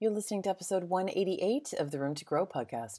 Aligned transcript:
You're 0.00 0.12
listening 0.12 0.42
to 0.42 0.50
episode 0.50 0.84
188 0.84 1.72
of 1.72 1.90
the 1.90 1.98
Room 1.98 2.14
to 2.14 2.24
Grow 2.24 2.46
podcast. 2.46 2.98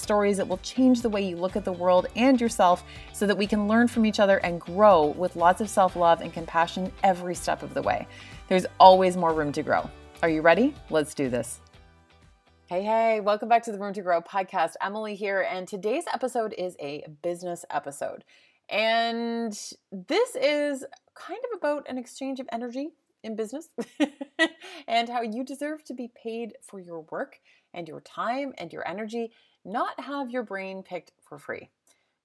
stories 0.00 0.38
that 0.38 0.48
will 0.48 0.58
change 0.58 1.02
the 1.02 1.08
way 1.08 1.22
you 1.22 1.36
look 1.36 1.56
at 1.56 1.64
the 1.64 1.72
world 1.72 2.06
and 2.16 2.40
yourself 2.40 2.82
so 3.12 3.26
that 3.26 3.36
we 3.36 3.46
can 3.46 3.68
learn 3.68 3.86
from 3.86 4.06
each 4.06 4.18
other 4.18 4.38
and 4.38 4.60
grow 4.60 5.06
with 5.06 5.36
lots 5.36 5.60
of 5.60 5.68
self 5.68 5.96
love 5.96 6.20
and 6.20 6.32
compassion 6.32 6.90
every 7.04 7.34
step 7.34 7.62
of 7.62 7.74
the 7.74 7.82
way. 7.82 8.06
There's 8.48 8.66
always 8.78 9.16
more 9.16 9.34
room 9.34 9.52
to 9.52 9.62
grow. 9.62 9.88
Are 10.22 10.28
you 10.28 10.42
ready? 10.42 10.74
Let's 10.90 11.14
do 11.14 11.28
this. 11.28 11.60
Hey, 12.66 12.82
hey, 12.82 13.20
welcome 13.20 13.48
back 13.48 13.64
to 13.64 13.72
the 13.72 13.78
Room 13.78 13.92
to 13.94 14.02
Grow 14.02 14.20
podcast. 14.20 14.74
Emily 14.80 15.16
here, 15.16 15.40
and 15.40 15.66
today's 15.66 16.04
episode 16.12 16.54
is 16.56 16.76
a 16.80 17.04
business 17.22 17.64
episode. 17.68 18.22
And 18.68 19.52
this 19.90 20.36
is 20.36 20.84
kind 21.16 21.40
of 21.50 21.58
about 21.58 21.88
an 21.88 21.98
exchange 21.98 22.38
of 22.38 22.48
energy 22.52 22.90
in 23.22 23.36
business 23.36 23.68
and 24.88 25.08
how 25.08 25.22
you 25.22 25.44
deserve 25.44 25.84
to 25.84 25.94
be 25.94 26.10
paid 26.22 26.52
for 26.62 26.78
your 26.78 27.00
work 27.10 27.40
and 27.74 27.88
your 27.88 28.00
time 28.00 28.52
and 28.58 28.72
your 28.72 28.86
energy 28.86 29.32
not 29.64 30.00
have 30.00 30.30
your 30.30 30.42
brain 30.42 30.82
picked 30.82 31.12
for 31.20 31.38
free. 31.38 31.70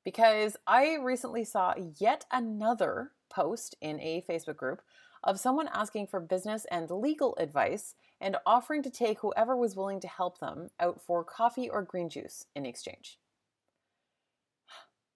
Because 0.04 0.56
I 0.68 0.96
recently 0.96 1.44
saw 1.44 1.74
yet 1.98 2.26
another 2.32 3.12
post 3.30 3.76
in 3.82 4.00
a 4.00 4.24
Facebook 4.30 4.58
group 4.58 4.82
of 5.24 5.40
someone 5.40 5.70
asking 5.74 6.08
for 6.08 6.20
business 6.20 6.66
and 6.70 6.90
legal 6.92 7.36
advice 7.40 7.96
and 8.22 8.38
offering 8.46 8.84
to 8.84 8.90
take 8.90 9.20
whoever 9.20 9.58
was 9.58 9.76
willing 9.76 10.00
to 10.00 10.08
help 10.08 10.40
them 10.40 10.70
out 10.80 11.02
for 11.02 11.24
coffee 11.24 11.70
or 11.70 11.82
green 11.82 12.10
juice 12.10 12.46
in 12.56 12.66
exchange. 12.66 13.18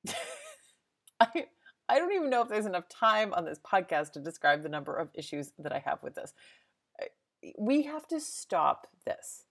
I 1.20 1.46
I 1.90 1.98
don't 1.98 2.14
even 2.14 2.30
know 2.30 2.44
if 2.44 2.50
there's 2.50 2.68
enough 2.68 2.88
time 2.88 3.34
on 3.34 3.46
this 3.46 3.60
podcast 3.60 4.12
to 4.12 4.20
describe 4.20 4.62
the 4.62 4.70
number 4.70 4.96
of 4.96 5.10
issues 5.16 5.52
that 5.58 5.74
I 5.74 5.80
have 5.80 6.04
with 6.04 6.14
this. 6.14 6.34
We 7.58 7.84
have 7.84 8.08
to 8.10 8.20
stop 8.20 8.88
this 9.06 9.46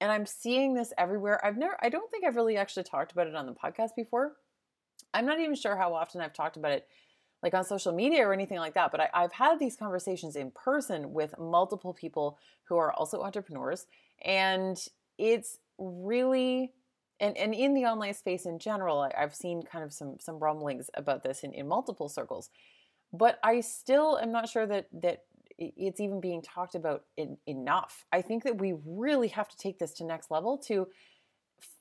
and 0.00 0.12
I'm 0.12 0.26
seeing 0.26 0.74
this 0.74 0.92
everywhere. 0.98 1.44
I've 1.44 1.56
never, 1.56 1.76
I 1.80 1.88
don't 1.88 2.10
think 2.10 2.24
I've 2.24 2.36
really 2.36 2.56
actually 2.56 2.84
talked 2.84 3.12
about 3.12 3.26
it 3.26 3.34
on 3.34 3.46
the 3.46 3.52
podcast 3.52 3.90
before. 3.96 4.32
I'm 5.14 5.26
not 5.26 5.40
even 5.40 5.54
sure 5.54 5.76
how 5.76 5.94
often 5.94 6.20
I've 6.20 6.34
talked 6.34 6.56
about 6.56 6.72
it, 6.72 6.86
like 7.42 7.54
on 7.54 7.64
social 7.64 7.92
media 7.92 8.26
or 8.26 8.32
anything 8.32 8.58
like 8.58 8.74
that. 8.74 8.90
But 8.90 9.00
I, 9.00 9.08
I've 9.14 9.32
had 9.32 9.58
these 9.58 9.76
conversations 9.76 10.36
in 10.36 10.50
person 10.50 11.12
with 11.12 11.38
multiple 11.38 11.94
people 11.94 12.38
who 12.64 12.76
are 12.76 12.92
also 12.92 13.22
entrepreneurs, 13.22 13.86
and 14.24 14.78
it's 15.18 15.58
really 15.78 16.72
and, 17.18 17.36
and 17.38 17.54
in 17.54 17.72
the 17.72 17.86
online 17.86 18.12
space 18.12 18.44
in 18.44 18.58
general, 18.58 19.00
I, 19.00 19.18
have 19.18 19.34
seen 19.34 19.62
kind 19.62 19.82
of 19.84 19.92
some 19.92 20.16
some 20.20 20.38
rumblings 20.38 20.90
about 20.94 21.22
this 21.22 21.44
in, 21.44 21.52
in 21.54 21.66
multiple 21.66 22.08
circles. 22.08 22.50
But 23.12 23.38
I 23.42 23.60
still 23.60 24.18
am 24.18 24.32
not 24.32 24.48
sure 24.48 24.66
that 24.66 24.88
that 25.00 25.22
it's 25.58 26.00
even 26.00 26.20
being 26.20 26.42
talked 26.42 26.74
about 26.74 27.04
in, 27.16 27.38
enough. 27.46 28.04
I 28.12 28.22
think 28.22 28.44
that 28.44 28.58
we 28.58 28.74
really 28.84 29.28
have 29.28 29.48
to 29.48 29.56
take 29.56 29.78
this 29.78 29.92
to 29.94 30.04
next 30.04 30.30
level 30.30 30.58
to 30.66 30.88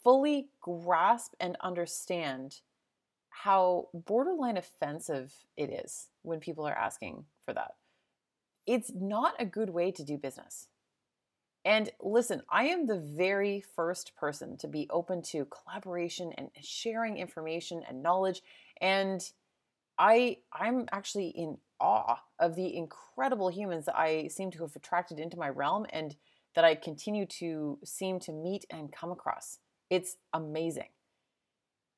fully 0.03 0.47
grasp 0.61 1.33
and 1.39 1.57
understand 1.61 2.61
how 3.29 3.89
borderline 3.93 4.57
offensive 4.57 5.33
it 5.57 5.69
is 5.69 6.07
when 6.21 6.39
people 6.39 6.65
are 6.65 6.77
asking 6.77 7.25
for 7.43 7.53
that. 7.53 7.75
It's 8.65 8.91
not 8.95 9.33
a 9.39 9.45
good 9.45 9.69
way 9.69 9.91
to 9.91 10.03
do 10.03 10.17
business. 10.17 10.67
And 11.65 11.89
listen, 11.99 12.43
I 12.49 12.65
am 12.65 12.85
the 12.85 12.99
very 12.99 13.63
first 13.75 14.15
person 14.15 14.55
to 14.57 14.67
be 14.67 14.87
open 14.91 15.23
to 15.23 15.45
collaboration 15.45 16.31
and 16.37 16.49
sharing 16.61 17.17
information 17.17 17.81
and 17.87 18.03
knowledge 18.03 18.41
and 18.79 19.21
I 19.97 20.37
I'm 20.53 20.87
actually 20.91 21.29
in 21.29 21.57
awe 21.79 22.21
of 22.39 22.55
the 22.55 22.75
incredible 22.75 23.49
humans 23.49 23.85
that 23.85 23.97
I 23.97 24.27
seem 24.27 24.51
to 24.51 24.59
have 24.59 24.75
attracted 24.75 25.19
into 25.19 25.37
my 25.37 25.49
realm 25.49 25.85
and 25.89 26.15
that 26.55 26.65
I 26.65 26.75
continue 26.75 27.25
to 27.25 27.79
seem 27.83 28.19
to 28.21 28.31
meet 28.31 28.65
and 28.69 28.91
come 28.91 29.11
across. 29.11 29.59
It's 29.89 30.17
amazing. 30.33 30.89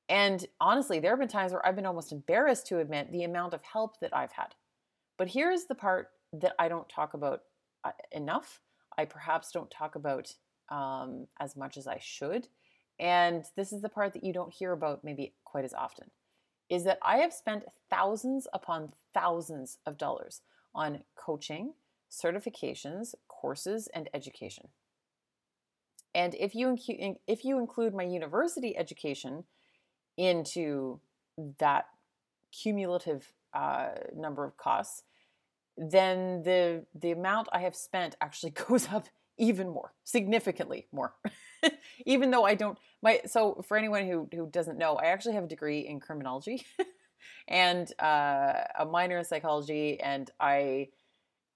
And 0.09 0.45
honestly, 0.59 0.99
there 0.99 1.11
have 1.11 1.19
been 1.19 1.27
times 1.27 1.51
where 1.51 1.65
I've 1.65 1.75
been 1.75 1.85
almost 1.85 2.11
embarrassed 2.11 2.67
to 2.67 2.79
admit 2.79 3.11
the 3.11 3.23
amount 3.23 3.53
of 3.53 3.61
help 3.61 3.99
that 3.99 4.15
I've 4.15 4.31
had. 4.31 4.55
But 5.17 5.29
here's 5.29 5.65
the 5.65 5.75
part 5.75 6.09
that 6.33 6.53
I 6.57 6.69
don't 6.69 6.87
talk 6.87 7.13
about 7.13 7.41
uh, 7.83 7.91
enough. 8.11 8.61
I 8.97 9.05
perhaps 9.05 9.51
don't 9.51 9.69
talk 9.69 9.95
about 9.95 10.33
um, 10.69 11.27
as 11.39 11.55
much 11.55 11.77
as 11.77 11.87
I 11.87 11.99
should. 12.01 12.47
And 12.99 13.45
this 13.55 13.71
is 13.71 13.81
the 13.81 13.89
part 13.89 14.13
that 14.13 14.23
you 14.23 14.33
don't 14.33 14.53
hear 14.53 14.71
about 14.71 15.03
maybe 15.03 15.33
quite 15.43 15.65
as 15.65 15.73
often 15.73 16.09
is 16.69 16.83
that 16.83 16.99
I 17.01 17.17
have 17.17 17.33
spent 17.33 17.63
thousands 17.89 18.47
upon 18.53 18.93
thousands 19.13 19.77
of 19.85 19.97
dollars 19.97 20.41
on 20.75 21.03
coaching, 21.15 21.73
certifications, 22.11 23.15
courses, 23.27 23.87
and 23.93 24.09
education. 24.13 24.67
And 26.13 26.35
if 26.35 26.55
you 26.55 26.67
incu- 26.67 27.15
if 27.27 27.45
you 27.45 27.59
include 27.59 27.93
my 27.93 28.03
university 28.03 28.75
education 28.77 29.43
into 30.17 30.99
that 31.59 31.85
cumulative 32.51 33.31
uh, 33.53 33.89
number 34.15 34.43
of 34.43 34.57
costs, 34.57 35.03
then 35.77 36.41
the 36.43 36.85
the 36.95 37.11
amount 37.11 37.49
I 37.51 37.59
have 37.59 37.75
spent 37.75 38.15
actually 38.21 38.51
goes 38.67 38.87
up 38.91 39.05
even 39.37 39.69
more, 39.69 39.93
significantly 40.03 40.87
more. 40.91 41.13
even 42.05 42.31
though 42.31 42.45
I 42.45 42.55
don't 42.55 42.77
my 43.01 43.21
so 43.25 43.63
for 43.67 43.77
anyone 43.77 44.07
who 44.07 44.27
who 44.33 44.47
doesn't 44.49 44.77
know, 44.77 44.95
I 44.95 45.05
actually 45.05 45.35
have 45.35 45.43
a 45.43 45.47
degree 45.47 45.87
in 45.87 45.99
criminology 45.99 46.65
and 47.47 47.91
uh, 47.99 48.53
a 48.77 48.85
minor 48.85 49.19
in 49.19 49.25
psychology, 49.25 49.99
and 49.99 50.29
I, 50.39 50.89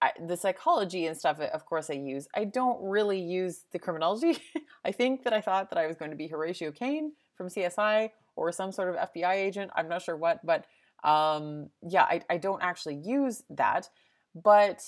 I, 0.02 0.12
the 0.28 0.38
psychology 0.38 1.08
and 1.08 1.18
stuff. 1.18 1.40
Of 1.40 1.66
course, 1.66 1.90
I 1.90 1.94
use. 1.94 2.28
I 2.36 2.46
don't 2.46 2.82
really 2.82 3.20
use 3.20 3.66
the 3.72 3.80
criminology. 3.80 4.38
I 4.86 4.92
think 4.92 5.24
that 5.24 5.34
I 5.34 5.42
thought 5.42 5.70
that 5.70 5.80
I 5.80 5.88
was 5.88 5.98
going 5.98 6.12
to 6.12 6.18
be 6.18 6.28
Horatio 6.28 6.72
Caine 6.72 7.14
from 7.36 7.48
CSI 7.48 8.10
or 8.36 8.52
some 8.52 8.72
sort 8.72 8.90
of 8.90 9.10
FBI 9.14 9.34
agent. 9.34 9.72
I'm 9.76 9.90
not 9.90 10.02
sure 10.02 10.16
what, 10.16 10.46
but 10.46 10.66
um, 11.04 11.70
yeah, 11.88 12.04
I, 12.04 12.22
I 12.30 12.38
don't 12.38 12.62
actually 12.62 12.96
use 12.96 13.44
that. 13.50 13.90
But 14.34 14.82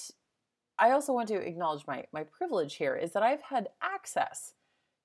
I 0.79 0.91
also 0.91 1.13
want 1.13 1.27
to 1.29 1.35
acknowledge 1.35 1.85
my 1.87 2.05
my 2.13 2.23
privilege 2.23 2.75
here 2.75 2.95
is 2.95 3.11
that 3.11 3.23
I've 3.23 3.41
had 3.41 3.69
access 3.81 4.53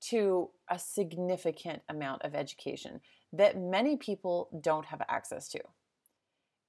to 0.01 0.51
a 0.71 0.79
significant 0.79 1.83
amount 1.89 2.23
of 2.23 2.35
education 2.35 3.01
that 3.33 3.59
many 3.59 3.97
people 3.97 4.49
don't 4.61 4.87
have 4.87 5.03
access 5.09 5.49
to. 5.49 5.61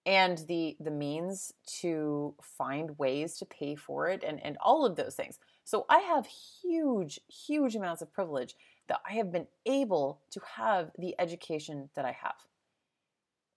And 0.05 0.39
the 0.47 0.77
the 0.79 0.91
means 0.91 1.53
to 1.81 2.33
find 2.41 2.97
ways 2.97 3.37
to 3.37 3.45
pay 3.45 3.75
for 3.75 4.07
it 4.07 4.23
and 4.23 4.43
and 4.43 4.57
all 4.61 4.85
of 4.85 4.95
those 4.95 5.15
things. 5.15 5.37
So 5.65 5.85
i 5.89 5.99
have 5.99 6.25
huge 6.25 7.19
huge 7.27 7.75
amounts 7.75 8.01
of 8.01 8.13
privilege 8.13 8.55
that 8.87 9.01
i 9.07 9.13
have 9.13 9.31
been 9.31 9.47
able 9.65 10.21
to 10.31 10.41
have 10.55 10.91
the 10.97 11.15
education 11.19 11.89
that 11.95 12.05
i 12.05 12.11
have. 12.11 12.35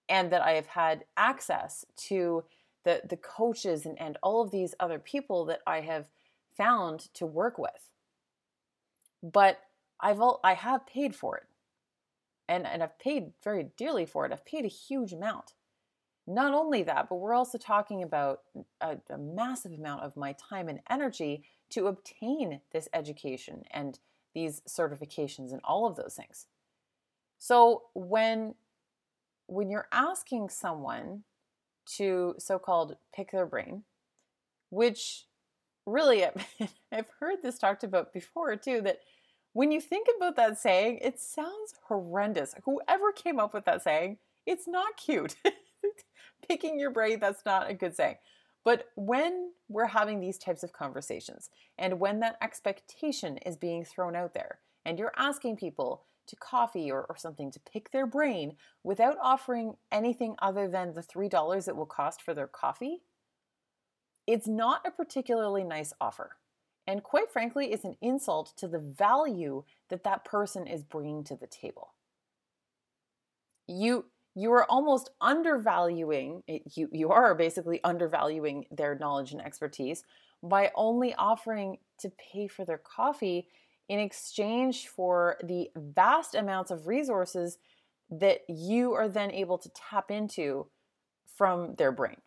And 0.08 0.30
that 0.32 0.42
i 0.42 0.52
have 0.52 0.66
had 0.66 1.04
access 1.16 1.86
to 2.08 2.44
the 2.84 3.02
the 3.08 3.16
coaches 3.16 3.86
and, 3.86 3.98
and 4.00 4.18
all 4.22 4.42
of 4.42 4.50
these 4.50 4.74
other 4.80 4.98
people 4.98 5.44
that 5.46 5.60
i 5.66 5.80
have 5.80 6.06
found 6.56 7.00
to 7.14 7.24
work 7.24 7.56
with. 7.56 7.88
But 9.22 9.60
I've 10.02 10.20
all, 10.20 10.40
I 10.42 10.54
have 10.54 10.86
paid 10.86 11.14
for 11.14 11.36
it. 11.36 11.44
And, 12.48 12.66
and 12.66 12.82
I've 12.82 12.98
paid 12.98 13.32
very 13.42 13.68
dearly 13.76 14.04
for 14.04 14.26
it. 14.26 14.32
I've 14.32 14.44
paid 14.44 14.64
a 14.64 14.68
huge 14.68 15.12
amount. 15.12 15.54
Not 16.26 16.52
only 16.52 16.82
that, 16.82 17.08
but 17.08 17.16
we're 17.16 17.34
also 17.34 17.56
talking 17.56 18.02
about 18.02 18.40
a, 18.80 18.98
a 19.08 19.18
massive 19.18 19.72
amount 19.72 20.02
of 20.02 20.16
my 20.16 20.34
time 20.34 20.68
and 20.68 20.80
energy 20.90 21.44
to 21.70 21.86
obtain 21.86 22.60
this 22.72 22.88
education 22.92 23.62
and 23.70 23.98
these 24.34 24.60
certifications 24.68 25.52
and 25.52 25.60
all 25.64 25.86
of 25.86 25.96
those 25.96 26.14
things. 26.14 26.46
So 27.38 27.84
when 27.94 28.54
when 29.48 29.68
you're 29.68 29.88
asking 29.92 30.48
someone 30.48 31.24
to 31.84 32.34
so-called 32.38 32.96
pick 33.14 33.32
their 33.32 33.44
brain, 33.44 33.82
which 34.70 35.26
really 35.84 36.24
I've 36.92 37.10
heard 37.18 37.42
this 37.42 37.58
talked 37.58 37.84
about 37.84 38.12
before 38.12 38.56
too 38.56 38.80
that 38.82 39.00
when 39.52 39.70
you 39.70 39.80
think 39.80 40.06
about 40.16 40.36
that 40.36 40.58
saying, 40.58 40.98
it 41.02 41.20
sounds 41.20 41.74
horrendous. 41.88 42.54
Whoever 42.64 43.12
came 43.12 43.38
up 43.38 43.52
with 43.52 43.64
that 43.66 43.82
saying, 43.82 44.18
it's 44.46 44.66
not 44.66 44.96
cute. 44.96 45.36
Picking 46.48 46.78
your 46.78 46.90
brain, 46.90 47.20
that's 47.20 47.44
not 47.44 47.70
a 47.70 47.74
good 47.74 47.94
saying. 47.94 48.16
But 48.64 48.86
when 48.94 49.50
we're 49.68 49.86
having 49.86 50.20
these 50.20 50.38
types 50.38 50.62
of 50.62 50.72
conversations 50.72 51.50
and 51.78 52.00
when 52.00 52.20
that 52.20 52.36
expectation 52.40 53.38
is 53.38 53.56
being 53.56 53.84
thrown 53.84 54.14
out 54.14 54.34
there 54.34 54.60
and 54.84 54.98
you're 54.98 55.12
asking 55.16 55.56
people 55.56 56.04
to 56.28 56.36
coffee 56.36 56.90
or, 56.90 57.04
or 57.08 57.16
something 57.16 57.50
to 57.50 57.60
pick 57.60 57.90
their 57.90 58.06
brain 58.06 58.54
without 58.84 59.16
offering 59.20 59.74
anything 59.90 60.36
other 60.40 60.68
than 60.68 60.94
the 60.94 61.02
$3 61.02 61.68
it 61.68 61.76
will 61.76 61.86
cost 61.86 62.22
for 62.22 62.34
their 62.34 62.46
coffee, 62.46 63.02
it's 64.26 64.46
not 64.46 64.86
a 64.86 64.90
particularly 64.92 65.64
nice 65.64 65.92
offer. 66.00 66.36
And 66.86 67.02
quite 67.02 67.30
frankly, 67.30 67.72
it's 67.72 67.84
an 67.84 67.96
insult 68.00 68.52
to 68.56 68.66
the 68.66 68.78
value 68.78 69.64
that 69.88 70.04
that 70.04 70.24
person 70.24 70.66
is 70.66 70.82
bringing 70.82 71.22
to 71.24 71.36
the 71.36 71.46
table. 71.46 71.94
You 73.68 74.06
you 74.34 74.50
are 74.52 74.64
almost 74.70 75.10
undervaluing 75.20 76.42
eh, 76.48 76.58
you 76.74 76.88
you 76.90 77.10
are 77.10 77.34
basically 77.34 77.82
undervaluing 77.84 78.66
their 78.70 78.96
knowledge 78.98 79.32
and 79.32 79.42
expertise 79.42 80.02
by 80.42 80.72
only 80.74 81.14
offering 81.14 81.78
to 81.98 82.10
pay 82.10 82.48
for 82.48 82.64
their 82.64 82.78
coffee 82.78 83.46
in 83.88 84.00
exchange 84.00 84.88
for 84.88 85.36
the 85.44 85.70
vast 85.76 86.34
amounts 86.34 86.70
of 86.70 86.86
resources 86.86 87.58
that 88.10 88.40
you 88.48 88.92
are 88.92 89.08
then 89.08 89.30
able 89.30 89.58
to 89.58 89.70
tap 89.70 90.10
into 90.10 90.66
from 91.36 91.74
their 91.76 91.92
brain, 91.92 92.20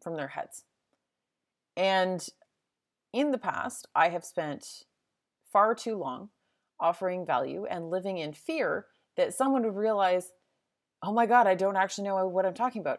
from 0.00 0.16
their 0.16 0.28
heads. 0.28 0.64
And 1.76 2.26
in 3.12 3.30
the 3.30 3.38
past, 3.38 3.86
I 3.94 4.08
have 4.08 4.24
spent 4.24 4.84
far 5.52 5.74
too 5.74 5.96
long 5.96 6.30
offering 6.80 7.24
value 7.24 7.66
and 7.68 7.90
living 7.90 8.18
in 8.18 8.32
fear 8.32 8.86
that 9.16 9.34
someone 9.34 9.62
would 9.64 9.76
realize, 9.76 10.32
oh 11.02 11.12
my 11.12 11.26
God, 11.26 11.46
I 11.46 11.54
don't 11.54 11.76
actually 11.76 12.04
know 12.04 12.26
what 12.26 12.46
I'm 12.46 12.54
talking 12.54 12.80
about. 12.80 12.98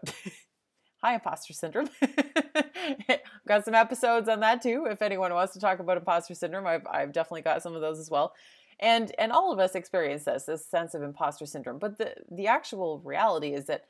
Hi, 1.04 1.16
imposter 1.16 1.54
syndrome. 1.54 1.90
got 3.48 3.66
some 3.66 3.76
episodes 3.76 4.30
on 4.30 4.40
that 4.40 4.62
too. 4.62 4.86
If 4.90 5.02
anyone 5.02 5.34
wants 5.34 5.54
to 5.54 5.60
talk 5.60 5.80
about 5.80 5.98
imposter 5.98 6.34
syndrome, 6.34 6.66
I've, 6.66 6.88
I've 6.90 7.12
definitely 7.12 7.42
got 7.42 7.62
some 7.62 7.76
of 7.76 7.82
those 7.82 8.00
as 8.00 8.10
well. 8.10 8.34
And 8.80 9.14
and 9.20 9.32
all 9.32 9.52
of 9.52 9.60
us 9.60 9.76
experience 9.76 10.24
this, 10.24 10.46
this 10.46 10.66
sense 10.66 10.94
of 10.94 11.04
imposter 11.04 11.46
syndrome. 11.46 11.78
But 11.78 11.98
the 11.98 12.16
the 12.32 12.48
actual 12.48 13.02
reality 13.04 13.54
is 13.54 13.66
that 13.66 13.86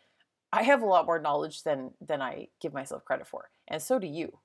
I 0.52 0.64
have 0.64 0.82
a 0.82 0.88
lot 0.88 1.06
more 1.06 1.20
knowledge 1.20 1.64
than 1.64 1.92
than 2.02 2.22
I 2.22 2.48
give 2.60 2.74
myself 2.74 3.06
credit 3.06 3.28
for, 3.28 3.50
and 3.68 3.82
so 3.82 4.00
do 4.00 4.08
you. 4.08 4.40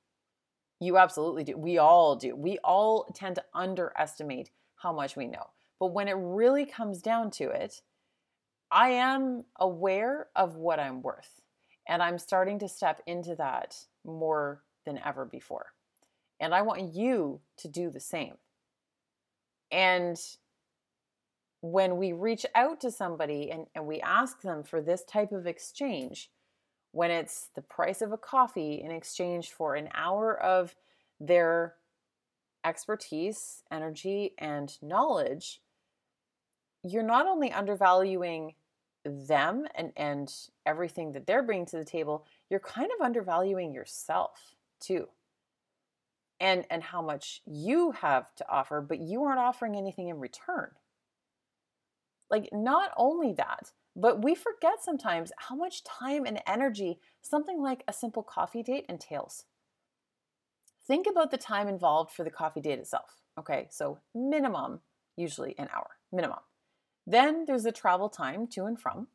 You 0.81 0.99
absolutely 0.99 1.45
do. 1.45 1.57
We 1.57 1.79
all 1.79 2.17
do. 2.17 2.37
We 2.37 2.59
all 2.63 3.07
tend 3.15 3.37
to 3.37 3.45
underestimate 3.55 4.51
how 4.77 4.93
much 4.93 5.17
we 5.17 5.27
know. 5.27 5.47
But 5.81 5.93
when 5.93 6.09
it 6.09 6.17
really 6.19 6.67
comes 6.67 7.03
down 7.03 7.31
to 7.33 7.45
it, 7.51 7.83
I 8.71 8.91
am 8.91 9.45
aware 9.59 10.29
of 10.37 10.57
what 10.57 10.79
I'm 10.79 11.03
worth. 11.03 11.41
And 11.89 12.03
I'm 12.03 12.19
starting 12.19 12.59
to 12.61 12.69
step 12.69 13.01
into 13.07 13.35
that 13.37 13.75
more 14.05 14.63
than 14.85 15.01
ever 15.05 15.25
before. 15.25 15.67
And 16.39 16.55
I 16.55 16.63
want 16.63 16.95
you 16.95 17.41
to 17.59 17.69
do 17.69 17.91
the 17.91 18.01
same. 18.01 18.35
And 19.71 20.19
when 21.61 21.97
we 21.97 22.13
reach 22.13 22.47
out 22.55 22.81
to 22.81 22.91
somebody 22.91 23.51
and, 23.51 23.67
and 23.75 23.87
we 23.87 24.01
ask 24.01 24.43
them 24.43 24.63
for 24.63 24.81
this 24.81 25.05
type 25.05 25.33
of 25.33 25.47
exchange, 25.47 26.31
when 26.93 27.11
it's 27.11 27.51
the 27.55 27.63
price 27.63 28.03
of 28.03 28.13
a 28.13 28.19
coffee 28.19 28.81
in 28.83 28.91
exchange 28.91 29.53
for 29.53 29.75
an 29.75 29.89
hour 29.95 30.39
of 30.41 30.75
their 31.21 31.75
expertise, 32.65 33.63
energy, 33.71 34.35
and 34.39 34.81
knowledge, 34.83 35.61
you're 36.83 37.03
not 37.03 37.27
only 37.27 37.53
undervaluing 37.53 38.55
them 39.05 39.67
and 39.75 39.93
and 39.97 40.33
everything 40.67 41.13
that 41.13 41.27
they're 41.27 41.43
bringing 41.43 41.67
to 41.67 41.77
the 41.77 41.85
table 41.85 42.27
you're 42.51 42.61
kind 42.61 42.91
of 42.95 43.05
undervaluing 43.05 43.73
yourself 43.73 44.55
too. 44.81 45.09
And 46.41 46.65
and 46.71 46.83
how 46.83 47.03
much 47.03 47.43
you 47.47 47.93
have 47.93 48.35
to 48.37 48.49
offer 48.49 48.81
but 48.81 48.99
you 49.01 49.25
aren't 49.25 49.41
offering 49.41 49.77
anything 49.77 50.09
in 50.09 50.19
return. 50.19 50.71
Like 52.31 52.49
not 52.53 52.91
only 52.97 53.33
that 53.35 53.73
but 54.01 54.23
we 54.23 54.35
forget 54.35 54.83
sometimes 54.83 55.33
how 55.37 55.57
much 55.57 55.85
time 55.85 56.25
and 56.25 56.41
energy 56.47 57.01
something 57.21 57.61
like 57.61 57.83
a 57.89 57.93
simple 57.93 58.23
coffee 58.23 58.63
date 58.63 58.87
entails 58.89 59.45
think 60.87 61.07
about 61.07 61.31
the 61.31 61.37
time 61.37 61.69
involved 61.69 62.13
for 62.13 62.25
the 62.25 62.31
coffee 62.31 62.61
date 62.61 62.79
itself 62.79 63.23
okay 63.39 63.67
so 63.71 63.99
minimum 64.15 64.81
usually 65.17 65.55
an 65.59 65.69
hour 65.75 65.91
minimum 66.13 66.39
then 67.09 67.45
there's 67.47 67.63
the 67.63 67.73
travel 67.73 68.11
time 68.11 68.47
to 68.49 68.67
and 68.67 68.79
from. 68.79 69.09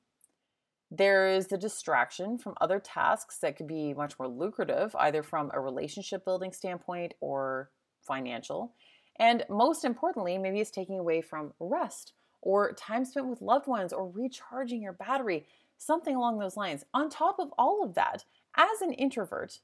There 0.89 1.27
is 1.27 1.47
the 1.47 1.59
distraction 1.59 2.39
from 2.39 2.55
other 2.59 2.79
tasks 2.79 3.37
that 3.39 3.55
could 3.55 3.67
be 3.67 3.93
much 3.93 4.17
more 4.17 4.27
lucrative, 4.27 4.95
either 4.95 5.21
from 5.21 5.51
a 5.53 5.59
relationship 5.59 6.25
building 6.25 6.53
standpoint 6.53 7.13
or 7.21 7.69
financial. 8.01 8.73
And 9.19 9.45
most 9.47 9.85
importantly, 9.85 10.39
maybe 10.39 10.59
it's 10.59 10.71
taking 10.71 10.97
away 10.97 11.21
from 11.21 11.53
rest 11.59 12.13
or 12.43 12.73
time 12.73 13.05
spent 13.05 13.27
with 13.27 13.41
loved 13.41 13.67
ones 13.67 13.93
or 13.93 14.07
recharging 14.07 14.81
your 14.81 14.93
battery, 14.93 15.45
something 15.77 16.15
along 16.15 16.37
those 16.37 16.57
lines. 16.57 16.83
On 16.93 17.09
top 17.09 17.37
of 17.39 17.51
all 17.57 17.83
of 17.83 17.95
that, 17.95 18.25
as 18.55 18.81
an 18.81 18.91
introvert, 18.93 19.59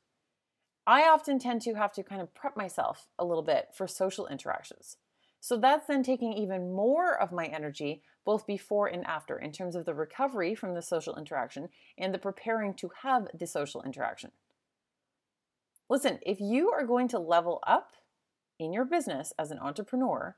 I 0.88 1.04
often 1.04 1.40
tend 1.40 1.62
to 1.64 1.74
have 1.76 1.92
to 1.94 2.04
kind 2.04 2.22
of 2.22 2.34
prep 2.34 2.56
myself 2.56 3.08
a 3.20 3.26
little 3.26 3.44
bit 3.44 3.68
for 3.74 3.86
social 3.86 4.28
interactions. 4.28 4.98
So 5.42 5.58
that's 5.58 5.88
then 5.88 6.04
taking 6.04 6.34
even 6.34 6.74
more 6.74 7.20
of 7.20 7.32
my 7.32 7.46
energy, 7.46 8.02
both 8.26 8.48
before 8.48 8.88
and 8.88 9.06
after, 9.06 9.38
in 9.38 9.52
terms 9.52 9.76
of 9.76 9.86
the 9.86 9.94
recovery 9.94 10.56
from 10.56 10.74
the 10.74 10.82
social 10.82 11.18
interaction 11.18 11.70
and 11.98 12.14
the 12.14 12.18
preparing 12.18 12.74
to 12.76 12.92
have 13.04 13.28
the 13.38 13.46
social 13.46 13.84
interaction. 13.84 14.32
Listen, 15.90 16.20
if 16.26 16.40
you 16.40 16.70
are 16.72 16.86
going 16.86 17.08
to 17.10 17.20
level 17.20 17.60
up 17.68 17.92
in 18.58 18.72
your 18.72 18.86
business 18.86 19.34
as 19.38 19.52
an 19.52 19.60
entrepreneur, 19.60 20.36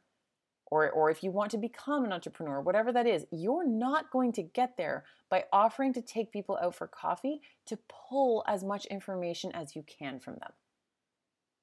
or, 0.72 0.90
or 0.90 1.12
if 1.12 1.22
you 1.22 1.32
want 1.32 1.52
to 1.52 1.58
become 1.58 2.06
an 2.06 2.14
entrepreneur, 2.14 2.62
whatever 2.62 2.94
that 2.94 3.06
is, 3.06 3.26
you're 3.30 3.68
not 3.68 4.10
going 4.10 4.32
to 4.32 4.42
get 4.42 4.78
there 4.78 5.04
by 5.30 5.44
offering 5.52 5.94
to 5.94 6.02
take 6.02 6.32
people 6.32 6.58
out 6.64 6.74
for 6.74 6.88
coffee 6.88 7.42
to 7.66 7.78
pull 7.90 8.44
as 8.48 8.64
much 8.64 8.86
information 8.86 9.52
as 9.52 9.76
you 9.76 9.84
can 9.84 10.20
from 10.20 10.36
them. 10.36 10.52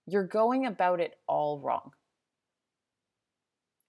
You're 0.06 0.26
going 0.26 0.66
about 0.66 1.00
it 1.00 1.16
all 1.26 1.58
wrong. 1.58 1.92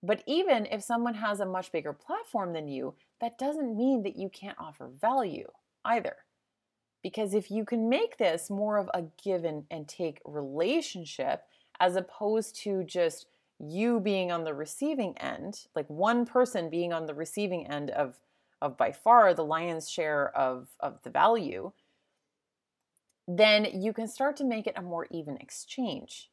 But 0.02 0.24
even 0.26 0.66
if 0.68 0.82
someone 0.82 1.16
has 1.16 1.42
a 1.42 1.46
much 1.46 1.74
bigger 1.74 1.92
platform 1.92 2.54
than 2.54 2.70
you, 2.70 2.96
that 3.20 3.38
doesn't 3.38 3.76
mean 3.76 4.04
that 4.04 4.16
you 4.16 4.30
can't 4.30 4.58
offer 4.58 4.90
value 5.02 5.50
either. 5.84 6.16
Because 7.04 7.34
if 7.34 7.52
you 7.52 7.66
can 7.66 7.90
make 7.90 8.18
this 8.18 8.50
more 8.50 8.78
of 8.78 8.90
a 8.94 9.04
give 9.22 9.44
and 9.44 9.88
take 9.88 10.22
relationship 10.24 11.44
as 11.82 11.98
opposed 11.98 12.56
to 12.64 12.86
just 12.86 13.26
you 13.60 14.00
being 14.00 14.32
on 14.32 14.44
the 14.44 14.54
receiving 14.54 15.18
end, 15.18 15.66
like 15.76 15.90
one 15.90 16.26
person 16.26 16.70
being 16.70 16.94
on 16.94 17.06
the 17.06 17.14
receiving 17.14 17.68
end 17.68 17.90
of, 17.92 18.16
of 18.62 18.78
by 18.78 18.92
far 18.92 19.34
the 19.34 19.44
lion's 19.44 19.90
share 19.90 20.36
of, 20.36 20.68
of 20.80 21.02
the 21.04 21.10
value, 21.10 21.72
then 23.28 23.68
you 23.74 23.94
can 23.94 24.08
start 24.08 24.38
to 24.38 24.44
make 24.44 24.66
it 24.66 24.78
a 24.78 24.82
more 24.82 25.08
even 25.12 25.38
exchange. 25.38 26.30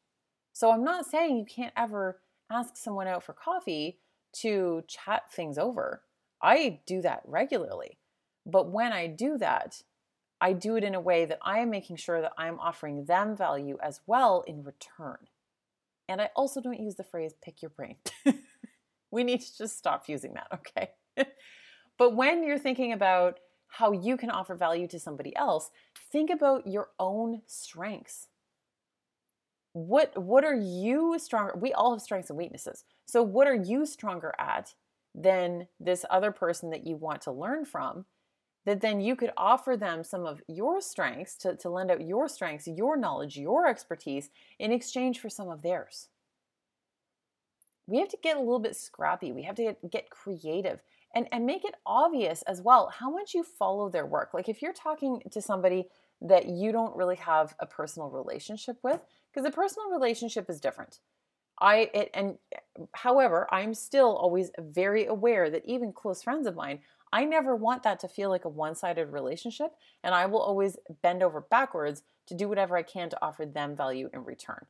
So 0.53 0.71
I'm 0.71 0.83
not 0.83 1.05
saying 1.05 1.37
you 1.37 1.45
can't 1.45 1.73
ever 1.77 2.19
ask 2.49 2.77
someone 2.77 3.07
out 3.07 3.23
for 3.23 3.33
coffee 3.33 3.99
to 4.33 4.83
chat 4.87 5.31
things 5.31 5.57
over. 5.57 6.01
I 6.41 6.79
do 6.85 7.01
that 7.01 7.21
regularly. 7.25 7.97
But 8.45 8.71
when 8.71 8.93
I 8.93 9.07
do 9.07 9.37
that, 9.37 9.83
I 10.39 10.53
do 10.53 10.75
it 10.75 10.83
in 10.83 10.95
a 10.95 11.01
way 11.01 11.25
that 11.25 11.39
I 11.41 11.59
am 11.59 11.69
making 11.69 11.97
sure 11.97 12.21
that 12.21 12.33
I'm 12.37 12.59
offering 12.59 13.05
them 13.05 13.35
value 13.35 13.77
as 13.81 14.01
well 14.07 14.43
in 14.47 14.63
return. 14.63 15.17
And 16.09 16.21
I 16.21 16.29
also 16.35 16.61
don't 16.61 16.79
use 16.79 16.95
the 16.95 17.03
phrase 17.03 17.33
pick 17.43 17.61
your 17.61 17.71
brain. 17.71 17.97
we 19.11 19.23
need 19.23 19.41
to 19.41 19.57
just 19.57 19.77
stop 19.77 20.07
using 20.07 20.33
that, 20.35 20.47
okay? 20.53 20.89
but 21.97 22.15
when 22.15 22.43
you're 22.43 22.59
thinking 22.59 22.93
about 22.93 23.39
how 23.67 23.91
you 23.91 24.15
can 24.15 24.29
offer 24.29 24.55
value 24.55 24.87
to 24.87 24.99
somebody 24.99 25.35
else, 25.35 25.69
think 26.11 26.29
about 26.29 26.65
your 26.65 26.89
own 26.99 27.41
strengths 27.45 28.27
what 29.77 30.17
what 30.17 30.43
are 30.43 30.55
you 30.55 31.19
stronger 31.19 31.53
we 31.55 31.71
all 31.71 31.91
have 31.91 32.01
strengths 32.01 32.31
and 32.31 32.37
weaknesses 32.37 32.83
so 33.05 33.21
what 33.21 33.45
are 33.45 33.53
you 33.53 33.85
stronger 33.85 34.33
at 34.39 34.73
than 35.13 35.67
this 35.79 36.03
other 36.09 36.31
person 36.31 36.71
that 36.71 36.87
you 36.87 36.95
want 36.95 37.21
to 37.21 37.31
learn 37.31 37.63
from 37.63 38.03
that 38.67 38.81
then 38.81 38.99
you 38.99 39.15
could 39.15 39.31
offer 39.37 39.77
them 39.77 40.03
some 40.03 40.25
of 40.25 40.41
your 40.49 40.81
strengths 40.81 41.37
to, 41.37 41.55
to 41.55 41.69
lend 41.69 41.89
out 41.89 42.05
your 42.05 42.27
strengths 42.27 42.67
your 42.67 42.97
knowledge 42.97 43.37
your 43.37 43.65
expertise 43.65 44.29
in 44.59 44.73
exchange 44.73 45.19
for 45.19 45.29
some 45.29 45.49
of 45.49 45.61
theirs. 45.61 46.09
We 47.87 47.99
have 47.99 48.09
to 48.09 48.17
get 48.21 48.35
a 48.35 48.41
little 48.41 48.59
bit 48.59 48.75
scrappy. 48.75 49.31
We 49.31 49.43
have 49.43 49.55
to 49.55 49.63
get, 49.63 49.89
get 49.89 50.09
creative 50.09 50.81
and, 51.15 51.29
and 51.31 51.45
make 51.45 51.63
it 51.63 51.75
obvious 51.85 52.41
as 52.41 52.61
well 52.61 52.91
how 52.93 53.09
much 53.09 53.33
you 53.33 53.41
follow 53.41 53.87
their 53.87 54.05
work. 54.05 54.33
Like 54.33 54.49
if 54.49 54.61
you're 54.61 54.73
talking 54.73 55.21
to 55.31 55.41
somebody 55.41 55.87
that 56.21 56.47
you 56.47 56.73
don't 56.73 56.95
really 56.97 57.15
have 57.15 57.55
a 57.59 57.65
personal 57.65 58.09
relationship 58.09 58.75
with 58.83 58.99
because 59.31 59.47
a 59.47 59.51
personal 59.51 59.91
relationship 59.91 60.49
is 60.49 60.59
different. 60.59 60.99
I 61.59 61.89
it, 61.93 62.11
and 62.13 62.37
however, 62.93 63.47
I'm 63.49 63.73
still 63.73 64.15
always 64.15 64.51
very 64.59 65.05
aware 65.05 65.49
that 65.49 65.65
even 65.65 65.93
close 65.93 66.21
friends 66.21 66.45
of 66.45 66.55
mine, 66.55 66.79
I 67.11 67.25
never 67.25 67.55
want 67.55 67.83
that 67.83 67.99
to 68.01 68.07
feel 68.07 68.29
like 68.29 68.45
a 68.45 68.49
one-sided 68.49 69.11
relationship, 69.11 69.71
and 70.03 70.13
I 70.13 70.25
will 70.25 70.41
always 70.41 70.77
bend 71.01 71.23
over 71.23 71.41
backwards 71.41 72.03
to 72.27 72.35
do 72.35 72.49
whatever 72.49 72.75
I 72.75 72.83
can 72.83 73.09
to 73.09 73.21
offer 73.21 73.45
them 73.45 73.75
value 73.75 74.09
in 74.13 74.25
return. 74.25 74.65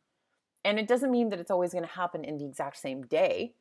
And 0.63 0.79
it 0.79 0.87
doesn't 0.87 1.11
mean 1.11 1.29
that 1.29 1.39
it's 1.39 1.51
always 1.51 1.71
going 1.71 1.85
to 1.85 1.89
happen 1.91 2.23
in 2.23 2.37
the 2.37 2.45
exact 2.45 2.77
same 2.77 3.03
day. 3.03 3.53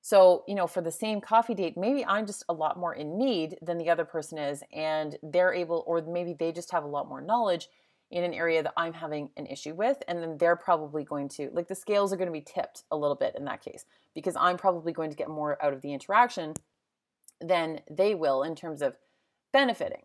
So, 0.00 0.44
you 0.46 0.54
know, 0.54 0.66
for 0.66 0.82
the 0.82 0.90
same 0.90 1.20
coffee 1.20 1.54
date, 1.54 1.76
maybe 1.76 2.04
I'm 2.04 2.26
just 2.26 2.44
a 2.48 2.52
lot 2.52 2.78
more 2.78 2.94
in 2.94 3.18
need 3.18 3.56
than 3.62 3.78
the 3.78 3.90
other 3.90 4.04
person 4.04 4.38
is, 4.38 4.62
and 4.72 5.16
they're 5.22 5.52
able, 5.52 5.82
or 5.86 6.02
maybe 6.02 6.34
they 6.38 6.52
just 6.52 6.70
have 6.72 6.84
a 6.84 6.88
lot 6.88 7.08
more 7.08 7.20
knowledge 7.20 7.68
in 8.10 8.22
an 8.22 8.34
area 8.34 8.62
that 8.62 8.74
I'm 8.76 8.92
having 8.92 9.30
an 9.36 9.46
issue 9.46 9.74
with. 9.74 10.02
And 10.06 10.22
then 10.22 10.36
they're 10.38 10.56
probably 10.56 11.04
going 11.04 11.28
to, 11.30 11.50
like, 11.52 11.68
the 11.68 11.74
scales 11.74 12.12
are 12.12 12.16
going 12.16 12.28
to 12.28 12.32
be 12.32 12.42
tipped 12.42 12.84
a 12.90 12.96
little 12.96 13.16
bit 13.16 13.34
in 13.36 13.46
that 13.46 13.62
case, 13.62 13.86
because 14.14 14.36
I'm 14.36 14.58
probably 14.58 14.92
going 14.92 15.10
to 15.10 15.16
get 15.16 15.28
more 15.28 15.62
out 15.64 15.72
of 15.72 15.80
the 15.80 15.92
interaction 15.92 16.54
than 17.40 17.80
they 17.90 18.14
will 18.14 18.42
in 18.42 18.54
terms 18.54 18.82
of 18.82 18.96
benefiting. 19.52 20.02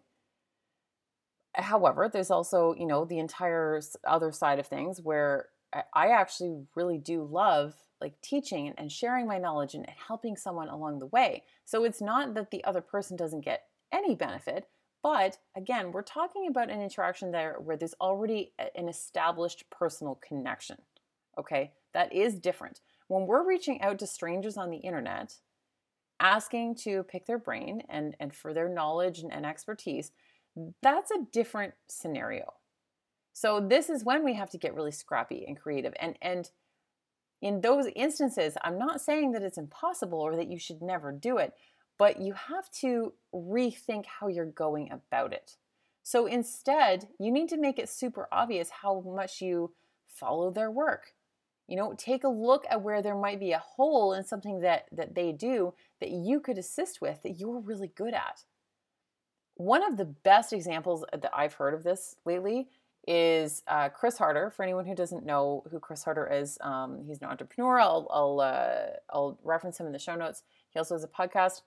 However, 1.55 2.09
there's 2.11 2.31
also, 2.31 2.73
you 2.73 2.85
know, 2.85 3.05
the 3.05 3.19
entire 3.19 3.81
other 4.05 4.31
side 4.31 4.59
of 4.59 4.67
things 4.67 5.01
where 5.01 5.49
I 5.93 6.07
actually 6.07 6.65
really 6.75 6.97
do 6.97 7.23
love 7.23 7.75
like 8.01 8.19
teaching 8.21 8.73
and 8.77 8.91
sharing 8.91 9.27
my 9.27 9.37
knowledge 9.37 9.73
and 9.73 9.85
helping 10.07 10.37
someone 10.37 10.69
along 10.69 10.99
the 10.99 11.07
way. 11.07 11.43
So 11.65 11.83
it's 11.83 12.01
not 12.01 12.33
that 12.35 12.51
the 12.51 12.63
other 12.63 12.81
person 12.81 13.17
doesn't 13.17 13.45
get 13.45 13.63
any 13.91 14.15
benefit, 14.15 14.67
but 15.03 15.37
again, 15.55 15.91
we're 15.91 16.01
talking 16.01 16.47
about 16.47 16.69
an 16.69 16.81
interaction 16.81 17.31
there 17.31 17.57
where 17.59 17.77
there's 17.77 17.95
already 17.99 18.53
an 18.75 18.87
established 18.87 19.65
personal 19.69 20.15
connection. 20.15 20.77
Okay, 21.37 21.71
that 21.93 22.13
is 22.13 22.39
different. 22.39 22.81
When 23.07 23.25
we're 23.25 23.47
reaching 23.47 23.81
out 23.81 23.99
to 23.99 24.07
strangers 24.07 24.57
on 24.57 24.69
the 24.69 24.77
internet, 24.77 25.35
asking 26.19 26.75
to 26.75 27.03
pick 27.03 27.25
their 27.25 27.37
brain 27.37 27.83
and, 27.89 28.15
and 28.19 28.33
for 28.33 28.53
their 28.53 28.69
knowledge 28.69 29.19
and, 29.19 29.31
and 29.31 29.45
expertise, 29.45 30.11
that's 30.81 31.11
a 31.11 31.25
different 31.31 31.73
scenario. 31.87 32.53
So 33.33 33.65
this 33.65 33.89
is 33.89 34.03
when 34.03 34.23
we 34.23 34.33
have 34.33 34.49
to 34.51 34.57
get 34.57 34.75
really 34.75 34.91
scrappy 34.91 35.45
and 35.47 35.57
creative. 35.57 35.93
And 35.99 36.17
and 36.21 36.49
in 37.41 37.61
those 37.61 37.85
instances, 37.95 38.57
I'm 38.63 38.77
not 38.77 38.99
saying 38.99 39.31
that 39.31 39.43
it's 39.43 39.57
impossible 39.57 40.19
or 40.19 40.35
that 40.35 40.51
you 40.51 40.59
should 40.59 40.81
never 40.81 41.13
do 41.13 41.37
it, 41.37 41.53
but 41.97 42.19
you 42.19 42.33
have 42.33 42.69
to 42.81 43.13
rethink 43.33 44.05
how 44.05 44.27
you're 44.27 44.45
going 44.45 44.91
about 44.91 45.31
it. 45.31 45.55
So 46.03 46.25
instead, 46.25 47.07
you 47.17 47.31
need 47.31 47.47
to 47.49 47.57
make 47.57 47.79
it 47.79 47.87
super 47.87 48.27
obvious 48.31 48.69
how 48.69 49.01
much 49.01 49.41
you 49.41 49.73
follow 50.07 50.51
their 50.51 50.71
work. 50.71 51.13
You 51.69 51.75
know, 51.75 51.93
take 51.95 52.23
a 52.23 52.29
look 52.29 52.65
at 52.69 52.81
where 52.81 53.01
there 53.01 53.15
might 53.15 53.39
be 53.39 53.51
a 53.51 53.59
hole 53.59 54.13
in 54.13 54.23
something 54.23 54.61
that 54.61 54.87
that 54.91 55.13
they 55.13 55.31
do 55.31 55.75
that 55.99 56.09
you 56.09 56.39
could 56.39 56.57
assist 56.57 56.99
with 56.99 57.21
that 57.21 57.39
you're 57.39 57.59
really 57.59 57.91
good 57.95 58.15
at. 58.15 58.43
One 59.55 59.83
of 59.83 59.95
the 59.95 60.05
best 60.05 60.51
examples 60.51 61.05
that 61.11 61.29
I've 61.31 61.53
heard 61.53 61.75
of 61.75 61.83
this 61.83 62.15
lately 62.25 62.69
is 63.07 63.61
uh, 63.67 63.89
Chris 63.89 64.17
Harder. 64.17 64.49
For 64.49 64.63
anyone 64.63 64.85
who 64.85 64.95
doesn't 64.95 65.25
know 65.25 65.63
who 65.69 65.79
Chris 65.79 66.03
Harder 66.03 66.27
is, 66.27 66.57
um, 66.61 67.03
he's 67.05 67.21
an 67.21 67.27
entrepreneur. 67.27 67.79
I'll 67.79 68.07
I'll, 68.09 68.39
uh, 68.39 68.97
I'll 69.11 69.39
reference 69.43 69.79
him 69.79 69.85
in 69.85 69.91
the 69.91 69.99
show 69.99 70.15
notes. 70.15 70.41
He 70.71 70.79
also 70.79 70.95
has 70.95 71.03
a 71.03 71.07
podcast 71.07 71.61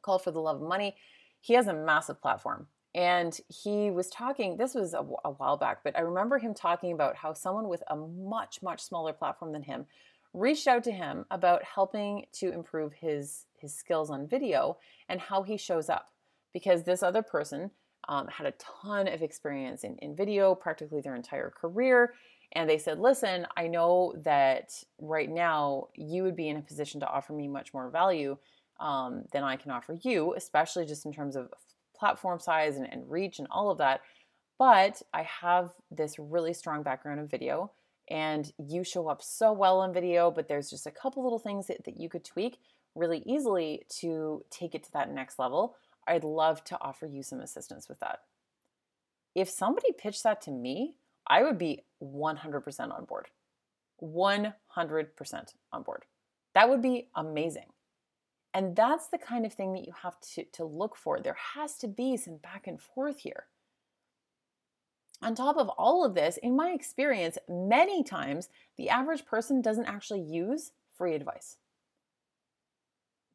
called 0.00 0.22
For 0.22 0.30
the 0.30 0.40
Love 0.40 0.62
of 0.62 0.68
Money. 0.68 0.96
He 1.40 1.52
has 1.54 1.66
a 1.66 1.74
massive 1.74 2.22
platform, 2.22 2.68
and 2.94 3.38
he 3.48 3.90
was 3.90 4.08
talking. 4.08 4.56
This 4.56 4.74
was 4.74 4.94
a, 4.94 5.04
a 5.24 5.30
while 5.30 5.56
back, 5.56 5.78
but 5.84 5.96
I 5.96 6.00
remember 6.00 6.38
him 6.38 6.54
talking 6.54 6.92
about 6.92 7.16
how 7.16 7.32
someone 7.32 7.68
with 7.68 7.82
a 7.88 7.96
much 7.96 8.62
much 8.62 8.80
smaller 8.82 9.12
platform 9.12 9.52
than 9.52 9.62
him 9.62 9.86
reached 10.34 10.66
out 10.66 10.84
to 10.84 10.92
him 10.92 11.24
about 11.30 11.64
helping 11.64 12.26
to 12.32 12.52
improve 12.52 12.92
his 12.92 13.46
his 13.56 13.74
skills 13.74 14.10
on 14.10 14.26
video 14.26 14.78
and 15.08 15.20
how 15.20 15.42
he 15.42 15.56
shows 15.56 15.88
up 15.88 16.12
because 16.52 16.82
this 16.82 17.02
other 17.02 17.22
person 17.22 17.70
um, 18.08 18.26
had 18.28 18.46
a 18.46 18.54
ton 18.82 19.06
of 19.08 19.22
experience 19.22 19.84
in, 19.84 19.96
in 19.98 20.16
video, 20.16 20.54
practically 20.54 21.00
their 21.00 21.14
entire 21.14 21.50
career. 21.50 22.14
And 22.52 22.68
they 22.68 22.78
said, 22.78 22.98
listen, 22.98 23.46
I 23.56 23.66
know 23.66 24.14
that 24.24 24.72
right 24.98 25.30
now 25.30 25.88
you 25.94 26.22
would 26.22 26.36
be 26.36 26.48
in 26.48 26.56
a 26.56 26.62
position 26.62 27.00
to 27.00 27.06
offer 27.06 27.34
me 27.34 27.46
much 27.46 27.74
more 27.74 27.90
value 27.90 28.38
um, 28.80 29.24
than 29.32 29.44
I 29.44 29.56
can 29.56 29.70
offer 29.70 29.98
you, 30.02 30.34
especially 30.34 30.86
just 30.86 31.04
in 31.04 31.12
terms 31.12 31.36
of 31.36 31.50
platform 31.98 32.38
size 32.38 32.76
and, 32.76 32.90
and 32.92 33.10
reach 33.10 33.38
and 33.38 33.48
all 33.50 33.70
of 33.70 33.78
that. 33.78 34.00
But 34.58 35.02
I 35.12 35.22
have 35.22 35.70
this 35.90 36.18
really 36.18 36.52
strong 36.52 36.82
background 36.82 37.20
in 37.20 37.28
video, 37.28 37.70
and 38.10 38.50
you 38.58 38.82
show 38.82 39.08
up 39.08 39.22
so 39.22 39.52
well 39.52 39.82
in 39.82 39.92
video, 39.92 40.30
but 40.30 40.48
there's 40.48 40.70
just 40.70 40.86
a 40.86 40.90
couple 40.90 41.22
little 41.22 41.38
things 41.38 41.66
that, 41.68 41.84
that 41.84 41.98
you 41.98 42.08
could 42.08 42.24
tweak 42.24 42.58
really 42.94 43.22
easily 43.24 43.82
to 44.00 44.44
take 44.50 44.74
it 44.74 44.82
to 44.84 44.92
that 44.92 45.12
next 45.12 45.38
level 45.38 45.76
I'd 46.08 46.24
love 46.24 46.64
to 46.64 46.78
offer 46.80 47.06
you 47.06 47.22
some 47.22 47.40
assistance 47.40 47.88
with 47.88 48.00
that. 48.00 48.20
If 49.34 49.50
somebody 49.50 49.92
pitched 49.92 50.24
that 50.24 50.40
to 50.42 50.50
me, 50.50 50.96
I 51.26 51.42
would 51.42 51.58
be 51.58 51.84
100% 52.02 52.80
on 52.80 53.04
board. 53.04 53.26
100% 54.02 55.54
on 55.72 55.82
board. 55.82 56.04
That 56.54 56.70
would 56.70 56.80
be 56.80 57.08
amazing. 57.14 57.66
And 58.54 58.74
that's 58.74 59.08
the 59.08 59.18
kind 59.18 59.44
of 59.44 59.52
thing 59.52 59.72
that 59.74 59.86
you 59.86 59.92
have 60.02 60.18
to, 60.34 60.44
to 60.52 60.64
look 60.64 60.96
for. 60.96 61.20
There 61.20 61.36
has 61.54 61.76
to 61.78 61.88
be 61.88 62.16
some 62.16 62.38
back 62.38 62.66
and 62.66 62.80
forth 62.80 63.20
here. 63.20 63.44
On 65.20 65.34
top 65.34 65.56
of 65.56 65.68
all 65.70 66.04
of 66.04 66.14
this, 66.14 66.36
in 66.38 66.56
my 66.56 66.70
experience, 66.70 67.38
many 67.48 68.04
times 68.04 68.48
the 68.76 68.88
average 68.88 69.26
person 69.26 69.60
doesn't 69.60 69.86
actually 69.86 70.22
use 70.22 70.72
free 70.96 71.14
advice. 71.14 71.56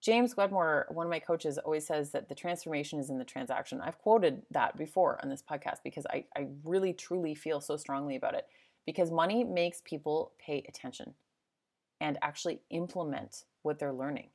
James 0.01 0.35
Wedmore, 0.35 0.87
one 0.89 1.05
of 1.05 1.09
my 1.09 1.19
coaches, 1.19 1.57
always 1.57 1.87
says 1.87 2.11
that 2.11 2.27
the 2.27 2.35
transformation 2.35 2.99
is 2.99 3.09
in 3.09 3.17
the 3.17 3.23
transaction. 3.23 3.79
I've 3.79 3.99
quoted 3.99 4.41
that 4.51 4.77
before 4.77 5.17
on 5.23 5.29
this 5.29 5.41
podcast 5.41 5.77
because 5.81 6.05
I, 6.07 6.25
I 6.35 6.47
really 6.65 6.91
truly 6.91 7.35
feel 7.35 7.61
so 7.61 7.77
strongly 7.77 8.17
about 8.17 8.35
it. 8.35 8.45
Because 8.85 9.11
money 9.11 9.45
makes 9.45 9.81
people 9.85 10.33
pay 10.45 10.65
attention 10.67 11.13
and 12.01 12.17
actually 12.21 12.59
implement 12.69 13.45
what 13.61 13.79
they're 13.79 13.93
learning. 13.93 14.27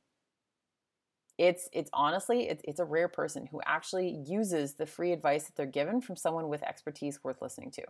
It's 1.39 1.69
it's 1.71 1.89
honestly 1.93 2.49
it's, 2.49 2.61
it's 2.65 2.81
a 2.81 2.85
rare 2.85 3.07
person 3.07 3.47
who 3.47 3.61
actually 3.65 4.09
uses 4.27 4.73
the 4.73 4.85
free 4.85 5.13
advice 5.13 5.45
that 5.45 5.55
they're 5.55 5.65
given 5.65 6.01
from 6.01 6.17
someone 6.17 6.49
with 6.49 6.61
expertise 6.63 7.23
worth 7.23 7.41
listening 7.41 7.71
to. 7.71 7.83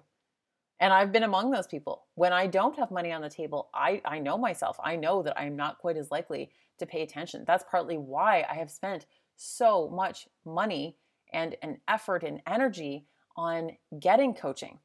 And 0.79 0.93
I've 0.93 1.11
been 1.11 1.23
among 1.23 1.49
those 1.49 1.65
people. 1.65 2.05
When 2.13 2.31
I 2.31 2.45
don't 2.45 2.77
have 2.77 2.91
money 2.91 3.11
on 3.11 3.23
the 3.23 3.29
table, 3.29 3.69
I, 3.73 4.01
I 4.05 4.19
know 4.19 4.37
myself. 4.37 4.77
I 4.81 4.95
know 4.95 5.23
that 5.23 5.37
I'm 5.37 5.55
not 5.55 5.79
quite 5.79 5.97
as 5.97 6.11
likely 6.11 6.51
to 6.77 6.85
pay 6.85 7.01
attention. 7.01 7.43
That's 7.45 7.65
partly 7.69 7.97
why 7.97 8.45
I 8.49 8.53
have 8.53 8.69
spent 8.69 9.07
so 9.35 9.89
much 9.89 10.27
money 10.45 10.95
and 11.33 11.55
an 11.63 11.79
effort 11.87 12.23
and 12.23 12.41
energy 12.47 13.07
on 13.35 13.71
getting 13.99 14.35
coaching 14.35 14.77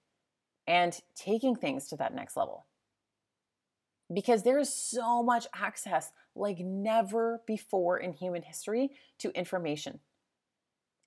and 0.67 0.99
taking 1.15 1.55
things 1.55 1.87
to 1.89 1.97
that 1.99 2.15
next 2.15 2.35
level. 2.35 2.67
Because 4.13 4.43
there 4.43 4.59
is 4.59 4.73
so 4.75 5.23
much 5.23 5.47
access 5.55 6.13
like 6.35 6.59
never 6.59 7.41
before 7.47 7.99
in 7.99 8.13
human 8.13 8.43
history 8.43 8.91
to 9.19 9.31
information. 9.39 10.01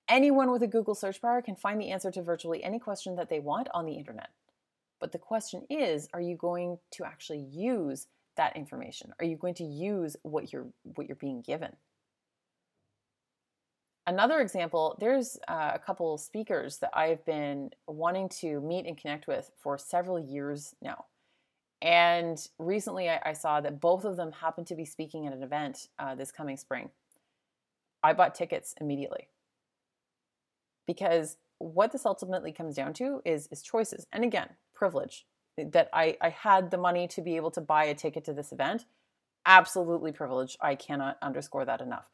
Anyone 0.10 0.52
with 0.52 0.64
a 0.64 0.68
Google 0.68 0.96
search 0.96 1.22
bar 1.22 1.42
can 1.42 1.56
find 1.56 1.82
the 1.82 1.90
answer 1.90 2.12
to 2.12 2.22
virtually 2.22 2.64
any 2.64 2.80
question 2.80 3.16
that 3.18 3.30
they 3.30 3.40
want 3.40 3.68
on 3.74 3.86
the 3.86 3.96
internet. 3.98 4.30
But 5.00 5.12
the 5.12 5.20
question 5.20 5.64
is, 5.70 6.08
are 6.14 6.22
you 6.22 6.38
going 6.38 6.80
to 6.92 7.04
actually 7.04 7.42
use 7.42 8.08
that 8.38 8.56
information? 8.56 9.12
Are 9.20 9.26
you 9.26 9.36
going 9.36 9.56
to 9.56 9.64
use 9.64 10.16
what 10.24 10.54
you're 10.54 10.68
what 10.84 11.08
you're 11.08 11.16
being 11.16 11.42
given? 11.42 11.76
Another 14.08 14.40
example, 14.40 14.96
there's 15.02 15.38
uh, 15.50 15.72
a 15.74 15.80
couple 15.80 16.18
speakers 16.18 16.78
that 16.78 16.92
I've 16.94 17.26
been 17.26 17.72
wanting 17.88 18.30
to 18.40 18.62
meet 18.62 18.86
and 18.86 18.98
connect 18.98 19.28
with 19.28 19.52
for 19.58 19.78
several 19.78 20.18
years 20.18 20.74
now. 20.82 21.06
And 21.82 22.38
recently 22.58 23.10
I, 23.10 23.20
I 23.26 23.34
saw 23.34 23.62
that 23.62 23.80
both 23.80 24.04
of 24.04 24.18
them 24.18 24.32
happen 24.32 24.66
to 24.66 24.76
be 24.76 24.86
speaking 24.86 25.28
at 25.28 25.34
an 25.34 25.44
event 25.44 25.88
uh, 26.00 26.16
this 26.16 26.32
coming 26.32 26.58
spring. 26.58 26.90
I 28.04 28.14
bought 28.14 28.36
tickets 28.36 28.74
immediately 28.80 29.28
because 30.86 31.38
what 31.60 31.92
this 31.92 32.06
ultimately 32.06 32.52
comes 32.52 32.76
down 32.76 32.94
to 32.94 33.22
is, 33.26 33.48
is 33.52 33.62
choices. 33.62 34.08
And 34.12 34.24
again, 34.24 34.50
privilege 34.74 35.26
that 35.58 35.90
I, 35.94 36.18
I 36.22 36.30
had 36.30 36.72
the 36.72 36.78
money 36.78 37.08
to 37.10 37.22
be 37.22 37.36
able 37.36 37.52
to 37.52 37.62
buy 37.62 37.86
a 37.86 37.96
ticket 37.96 38.24
to 38.26 38.34
this 38.34 38.52
event. 38.52 38.86
Absolutely 39.46 40.12
privileged. 40.12 40.58
I 40.62 40.76
cannot 40.76 41.18
underscore 41.22 41.66
that 41.66 41.82
enough. 41.82 42.06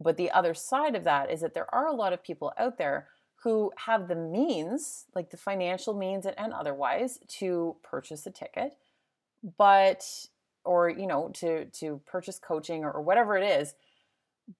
But 0.00 0.16
the 0.16 0.30
other 0.30 0.54
side 0.54 0.94
of 0.94 1.04
that 1.04 1.30
is 1.30 1.40
that 1.40 1.54
there 1.54 1.72
are 1.74 1.86
a 1.86 1.94
lot 1.94 2.12
of 2.12 2.22
people 2.22 2.52
out 2.58 2.78
there 2.78 3.08
who 3.42 3.72
have 3.86 4.08
the 4.08 4.16
means, 4.16 5.06
like 5.14 5.30
the 5.30 5.36
financial 5.36 5.94
means 5.94 6.26
and 6.26 6.52
otherwise, 6.52 7.20
to 7.28 7.76
purchase 7.82 8.26
a 8.26 8.30
ticket, 8.30 8.76
but 9.56 10.04
or 10.64 10.90
you 10.90 11.06
know 11.06 11.30
to 11.34 11.66
to 11.66 12.00
purchase 12.06 12.38
coaching 12.38 12.84
or, 12.84 12.90
or 12.90 13.02
whatever 13.02 13.36
it 13.36 13.44
is, 13.44 13.74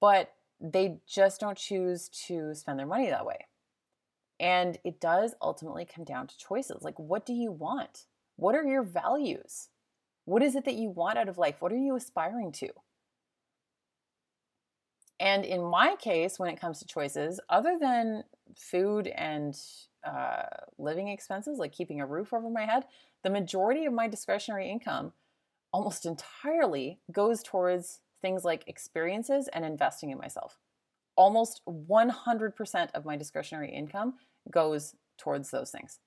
but 0.00 0.32
they 0.60 0.98
just 1.06 1.40
don't 1.40 1.58
choose 1.58 2.08
to 2.08 2.54
spend 2.54 2.78
their 2.78 2.86
money 2.86 3.10
that 3.10 3.26
way. 3.26 3.46
And 4.40 4.78
it 4.84 5.00
does 5.00 5.34
ultimately 5.42 5.84
come 5.84 6.04
down 6.04 6.28
to 6.28 6.38
choices. 6.38 6.82
Like, 6.82 6.98
what 6.98 7.26
do 7.26 7.32
you 7.32 7.50
want? 7.50 8.06
What 8.36 8.54
are 8.54 8.64
your 8.64 8.84
values? 8.84 9.68
What 10.24 10.42
is 10.42 10.54
it 10.54 10.64
that 10.64 10.74
you 10.74 10.90
want 10.90 11.18
out 11.18 11.28
of 11.28 11.38
life? 11.38 11.56
What 11.60 11.72
are 11.72 11.76
you 11.76 11.96
aspiring 11.96 12.52
to? 12.52 12.68
And 15.20 15.44
in 15.44 15.62
my 15.62 15.96
case, 15.96 16.38
when 16.38 16.50
it 16.50 16.60
comes 16.60 16.78
to 16.78 16.86
choices, 16.86 17.40
other 17.48 17.76
than 17.80 18.24
food 18.56 19.08
and 19.08 19.58
uh, 20.04 20.42
living 20.78 21.08
expenses, 21.08 21.58
like 21.58 21.72
keeping 21.72 22.00
a 22.00 22.06
roof 22.06 22.32
over 22.32 22.48
my 22.48 22.64
head, 22.64 22.84
the 23.24 23.30
majority 23.30 23.84
of 23.84 23.92
my 23.92 24.06
discretionary 24.08 24.70
income 24.70 25.12
almost 25.72 26.06
entirely 26.46 27.00
goes 27.10 27.42
towards 27.42 28.00
things 28.22 28.44
like 28.44 28.64
experiences 28.66 29.48
and 29.52 29.64
investing 29.64 30.10
in 30.10 30.18
myself. 30.18 30.58
Almost 31.16 31.62
100% 31.66 32.88
of 32.94 33.04
my 33.04 33.16
discretionary 33.16 33.72
income 33.72 34.14
goes 34.50 34.94
towards 35.18 35.50
those 35.50 35.70
things. 35.70 35.98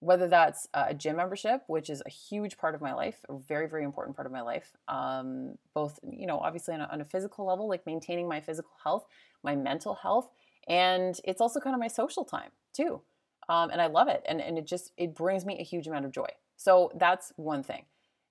Whether 0.00 0.28
that's 0.28 0.66
a 0.72 0.94
gym 0.94 1.16
membership, 1.16 1.62
which 1.66 1.90
is 1.90 2.02
a 2.06 2.10
huge 2.10 2.56
part 2.56 2.74
of 2.74 2.80
my 2.80 2.94
life, 2.94 3.18
a 3.28 3.36
very, 3.36 3.68
very 3.68 3.84
important 3.84 4.16
part 4.16 4.26
of 4.26 4.32
my 4.32 4.40
life, 4.40 4.72
um, 4.88 5.58
both, 5.74 6.00
you 6.02 6.26
know, 6.26 6.38
obviously 6.38 6.74
on 6.74 6.80
a, 6.80 6.88
on 6.90 7.00
a 7.02 7.04
physical 7.04 7.46
level, 7.46 7.68
like 7.68 7.84
maintaining 7.84 8.26
my 8.26 8.40
physical 8.40 8.72
health, 8.82 9.04
my 9.42 9.54
mental 9.54 9.94
health, 9.94 10.30
and 10.68 11.20
it's 11.24 11.40
also 11.40 11.60
kind 11.60 11.74
of 11.74 11.80
my 11.80 11.88
social 11.88 12.24
time 12.24 12.50
too. 12.72 13.02
Um, 13.50 13.70
and 13.70 13.82
I 13.82 13.88
love 13.88 14.08
it. 14.08 14.24
And, 14.28 14.40
and 14.40 14.56
it 14.56 14.66
just, 14.66 14.92
it 14.96 15.14
brings 15.14 15.44
me 15.44 15.58
a 15.58 15.64
huge 15.64 15.86
amount 15.86 16.04
of 16.04 16.12
joy. 16.12 16.28
So 16.56 16.92
that's 16.94 17.32
one 17.36 17.62
thing. 17.62 17.84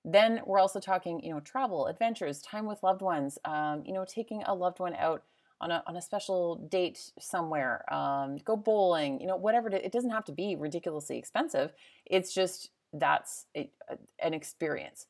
Then 0.04 0.40
we're 0.46 0.58
also 0.58 0.80
talking, 0.80 1.22
you 1.22 1.30
know, 1.32 1.40
travel, 1.40 1.86
adventures, 1.86 2.40
time 2.40 2.66
with 2.66 2.82
loved 2.82 3.02
ones, 3.02 3.38
um, 3.44 3.82
you 3.84 3.92
know, 3.92 4.06
taking 4.08 4.42
a 4.44 4.54
loved 4.54 4.80
one 4.80 4.94
out 4.94 5.22
on 5.60 5.70
a, 5.70 5.82
on 5.86 5.96
a 5.96 6.02
special 6.02 6.56
date 6.56 7.12
somewhere, 7.18 7.84
um, 7.92 8.38
go 8.38 8.56
bowling, 8.56 9.20
you 9.20 9.26
know, 9.26 9.36
whatever. 9.36 9.68
It, 9.68 9.92
doesn't 9.92 10.10
have 10.10 10.24
to 10.26 10.32
be 10.32 10.56
ridiculously 10.56 11.18
expensive. 11.18 11.72
It's 12.06 12.32
just 12.32 12.70
that's 12.92 13.46
a, 13.56 13.70
a, 13.88 13.98
an 14.18 14.34
experience. 14.34 15.06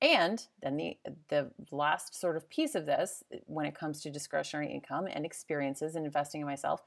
And 0.00 0.44
then 0.62 0.76
the 0.76 0.96
the 1.28 1.50
last 1.70 2.18
sort 2.18 2.36
of 2.36 2.48
piece 2.48 2.74
of 2.74 2.86
this, 2.86 3.24
when 3.46 3.66
it 3.66 3.74
comes 3.74 4.00
to 4.02 4.10
discretionary 4.10 4.72
income 4.72 5.08
and 5.10 5.24
experiences 5.24 5.96
and 5.96 6.04
investing 6.04 6.40
in 6.40 6.46
myself, 6.46 6.82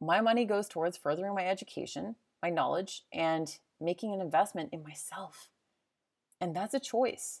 my 0.00 0.20
money 0.20 0.44
goes 0.44 0.68
towards 0.68 0.96
furthering 0.96 1.34
my 1.34 1.46
education, 1.46 2.16
my 2.42 2.50
knowledge, 2.50 3.02
and 3.12 3.58
making 3.80 4.12
an 4.12 4.20
investment 4.20 4.70
in 4.72 4.82
myself. 4.82 5.48
And 6.40 6.54
that's 6.54 6.74
a 6.74 6.80
choice. 6.80 7.40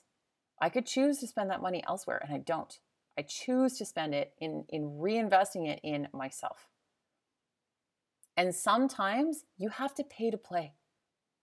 I 0.60 0.68
could 0.68 0.86
choose 0.86 1.18
to 1.18 1.26
spend 1.26 1.50
that 1.50 1.60
money 1.60 1.82
elsewhere, 1.86 2.20
and 2.24 2.34
I 2.34 2.38
don't. 2.38 2.78
I 3.18 3.22
choose 3.22 3.78
to 3.78 3.84
spend 3.84 4.14
it 4.14 4.32
in, 4.40 4.64
in 4.68 4.98
reinvesting 4.98 5.68
it 5.68 5.80
in 5.82 6.08
myself. 6.12 6.68
And 8.36 8.54
sometimes 8.54 9.44
you 9.56 9.68
have 9.68 9.94
to 9.94 10.04
pay 10.04 10.30
to 10.30 10.36
play. 10.38 10.72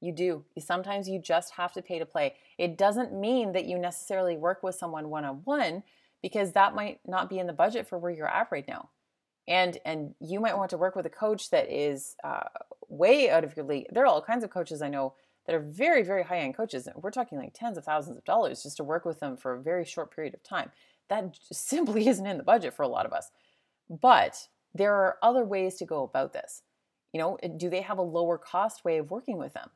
You 0.02 0.12
do. 0.12 0.46
Sometimes 0.60 1.08
you 1.08 1.20
just 1.20 1.54
have 1.54 1.74
to 1.74 1.82
pay 1.82 2.00
to 2.00 2.06
play. 2.06 2.36
It 2.58 2.78
doesn't 2.78 3.14
mean 3.14 3.52
that 3.54 3.66
you 3.66 3.78
necessarily 3.78 4.36
work 4.36 4.64
with 4.64 4.76
someone 4.76 5.10
one 5.10 5.26
on 5.26 5.42
one 5.46 5.84
because 6.22 6.52
that 6.54 6.76
might 6.76 7.00
not 7.06 7.30
be 7.30 7.40
in 7.40 7.48
the 7.48 7.54
budget 7.54 7.88
for 7.88 7.98
where 7.98 8.12
you're 8.12 8.28
at 8.28 8.52
right 8.52 8.68
now. 8.68 8.90
And 9.48 9.78
and 9.86 10.14
you 10.20 10.40
might 10.40 10.58
want 10.58 10.70
to 10.72 10.78
work 10.78 10.96
with 10.96 11.06
a 11.06 11.10
coach 11.10 11.50
that 11.52 11.72
is 11.72 12.16
uh, 12.24 12.44
way 12.90 13.30
out 13.30 13.44
of 13.44 13.56
your 13.56 13.66
league. 13.66 13.88
There 13.92 14.04
are 14.04 14.08
all 14.08 14.22
kinds 14.22 14.44
of 14.44 14.50
coaches 14.50 14.82
I 14.82 14.90
know 14.90 15.14
that 15.46 15.56
are 15.56 15.60
very 15.60 16.04
very 16.04 16.24
high 16.24 16.40
end 16.40 16.56
coaches. 16.56 16.88
We're 16.96 17.12
talking 17.12 17.38
like 17.38 17.54
tens 17.54 17.78
of 17.78 17.86
thousands 17.86 18.18
of 18.18 18.26
dollars 18.26 18.64
just 18.64 18.78
to 18.78 18.84
work 18.84 19.06
with 19.06 19.20
them 19.20 19.38
for 19.38 19.54
a 19.54 19.62
very 19.62 19.86
short 19.86 20.16
period 20.16 20.34
of 20.34 20.44
time. 20.44 20.72
That 21.12 21.38
simply 21.52 22.08
isn't 22.08 22.26
in 22.26 22.40
the 22.40 22.44
budget 22.44 22.74
for 22.74 22.82
a 22.82 22.88
lot 22.88 23.06
of 23.06 23.14
us. 23.14 23.30
But 23.90 24.48
there 24.74 24.96
are 24.96 25.18
other 25.22 25.46
ways 25.46 25.76
to 25.76 25.86
go 25.86 26.04
about 26.04 26.34
this. 26.34 26.64
You 27.14 27.20
know, 27.20 27.38
do 27.58 27.70
they 27.70 27.82
have 27.82 27.98
a 27.98 28.04
lower 28.04 28.38
cost 28.38 28.86
way 28.86 28.98
of 28.98 29.12
working 29.12 29.38
with 29.38 29.54
them? 29.54 29.70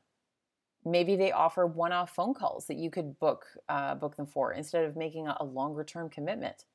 Maybe 0.85 1.15
they 1.17 1.31
offer 1.31 1.67
one-off 1.67 2.15
phone 2.15 2.33
calls 2.33 2.67
that 2.67 2.77
you 2.77 2.89
could 2.89 3.19
book 3.19 3.45
uh, 3.67 3.95
book 3.95 4.15
them 4.15 4.27
for 4.27 4.53
instead 4.53 4.85
of 4.85 4.95
making 4.95 5.27
a, 5.27 5.43
longer-term 5.43 6.09
commitment. 6.09 6.65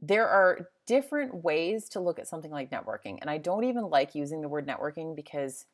There 0.00 0.28
are 0.28 0.68
different 0.86 1.42
ways 1.42 1.88
to 1.90 2.00
look 2.00 2.18
at 2.18 2.28
something 2.28 2.50
like 2.50 2.70
networking, 2.70 3.18
and 3.20 3.30
I 3.30 3.38
don't 3.38 3.64
even 3.64 3.84
like 3.84 4.14
using 4.14 4.42
the 4.42 4.48
word 4.48 4.66
networking 4.68 5.16
because 5.16 5.64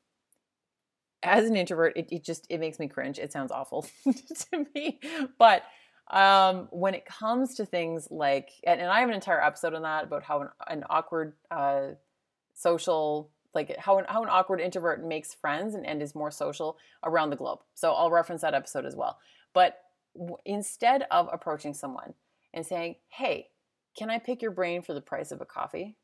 as 1.23 1.45
an 1.47 1.57
introvert, 1.57 1.97
it, 1.97 2.09
it 2.11 2.25
just 2.25 2.47
it 2.49 2.59
makes 2.59 2.79
me 2.79 2.89
cringe. 2.89 3.19
It 3.19 3.33
sounds 3.33 3.53
awful 3.53 3.87
to 4.05 4.67
me, 4.75 5.01
but 5.39 5.65
um, 6.13 6.69
when 6.71 6.95
it 6.95 7.07
comes 7.07 7.55
to 7.55 7.65
things 7.65 8.09
like, 8.11 8.51
and, 8.65 8.81
and, 8.81 8.91
I 8.91 9.01
have 9.01 9.09
an 9.09 9.15
entire 9.15 9.43
episode 9.43 9.73
on 9.73 9.83
that 9.83 10.05
about 10.05 10.23
how 10.23 10.43
an, 10.43 10.49
an 10.69 10.85
awkward 10.91 11.33
uh, 11.51 11.89
social, 12.55 13.31
like 13.55 13.75
how 13.79 13.99
an, 13.99 14.05
how 14.07 14.23
an 14.23 14.29
awkward 14.31 14.61
introvert 14.61 15.03
makes 15.03 15.33
friends 15.33 15.75
and, 15.75 15.87
and 15.87 16.03
is 16.03 16.15
more 16.15 16.31
social 16.31 16.77
around 17.03 17.31
the 17.31 17.37
globe. 17.37 17.61
So 17.75 17.93
I'll 17.93 18.11
reference 18.11 18.43
that 18.43 18.53
episode 18.53 18.85
as 18.85 18.95
well. 18.95 19.19
But 19.55 19.79
w- 20.15 20.37
instead 20.45 21.07
of 21.11 21.31
approaching 21.33 21.73
someone 21.73 22.13
and 22.53 22.67
saying, 22.67 22.97
hey, 23.09 23.49
can 23.97 24.11
I 24.11 24.19
pick 24.19 24.43
your 24.43 24.51
brain 24.51 24.83
for 24.83 24.93
the 24.93 25.01
price 25.01 25.33
of 25.33 25.41
a 25.41 25.47
coffee? 25.47 25.97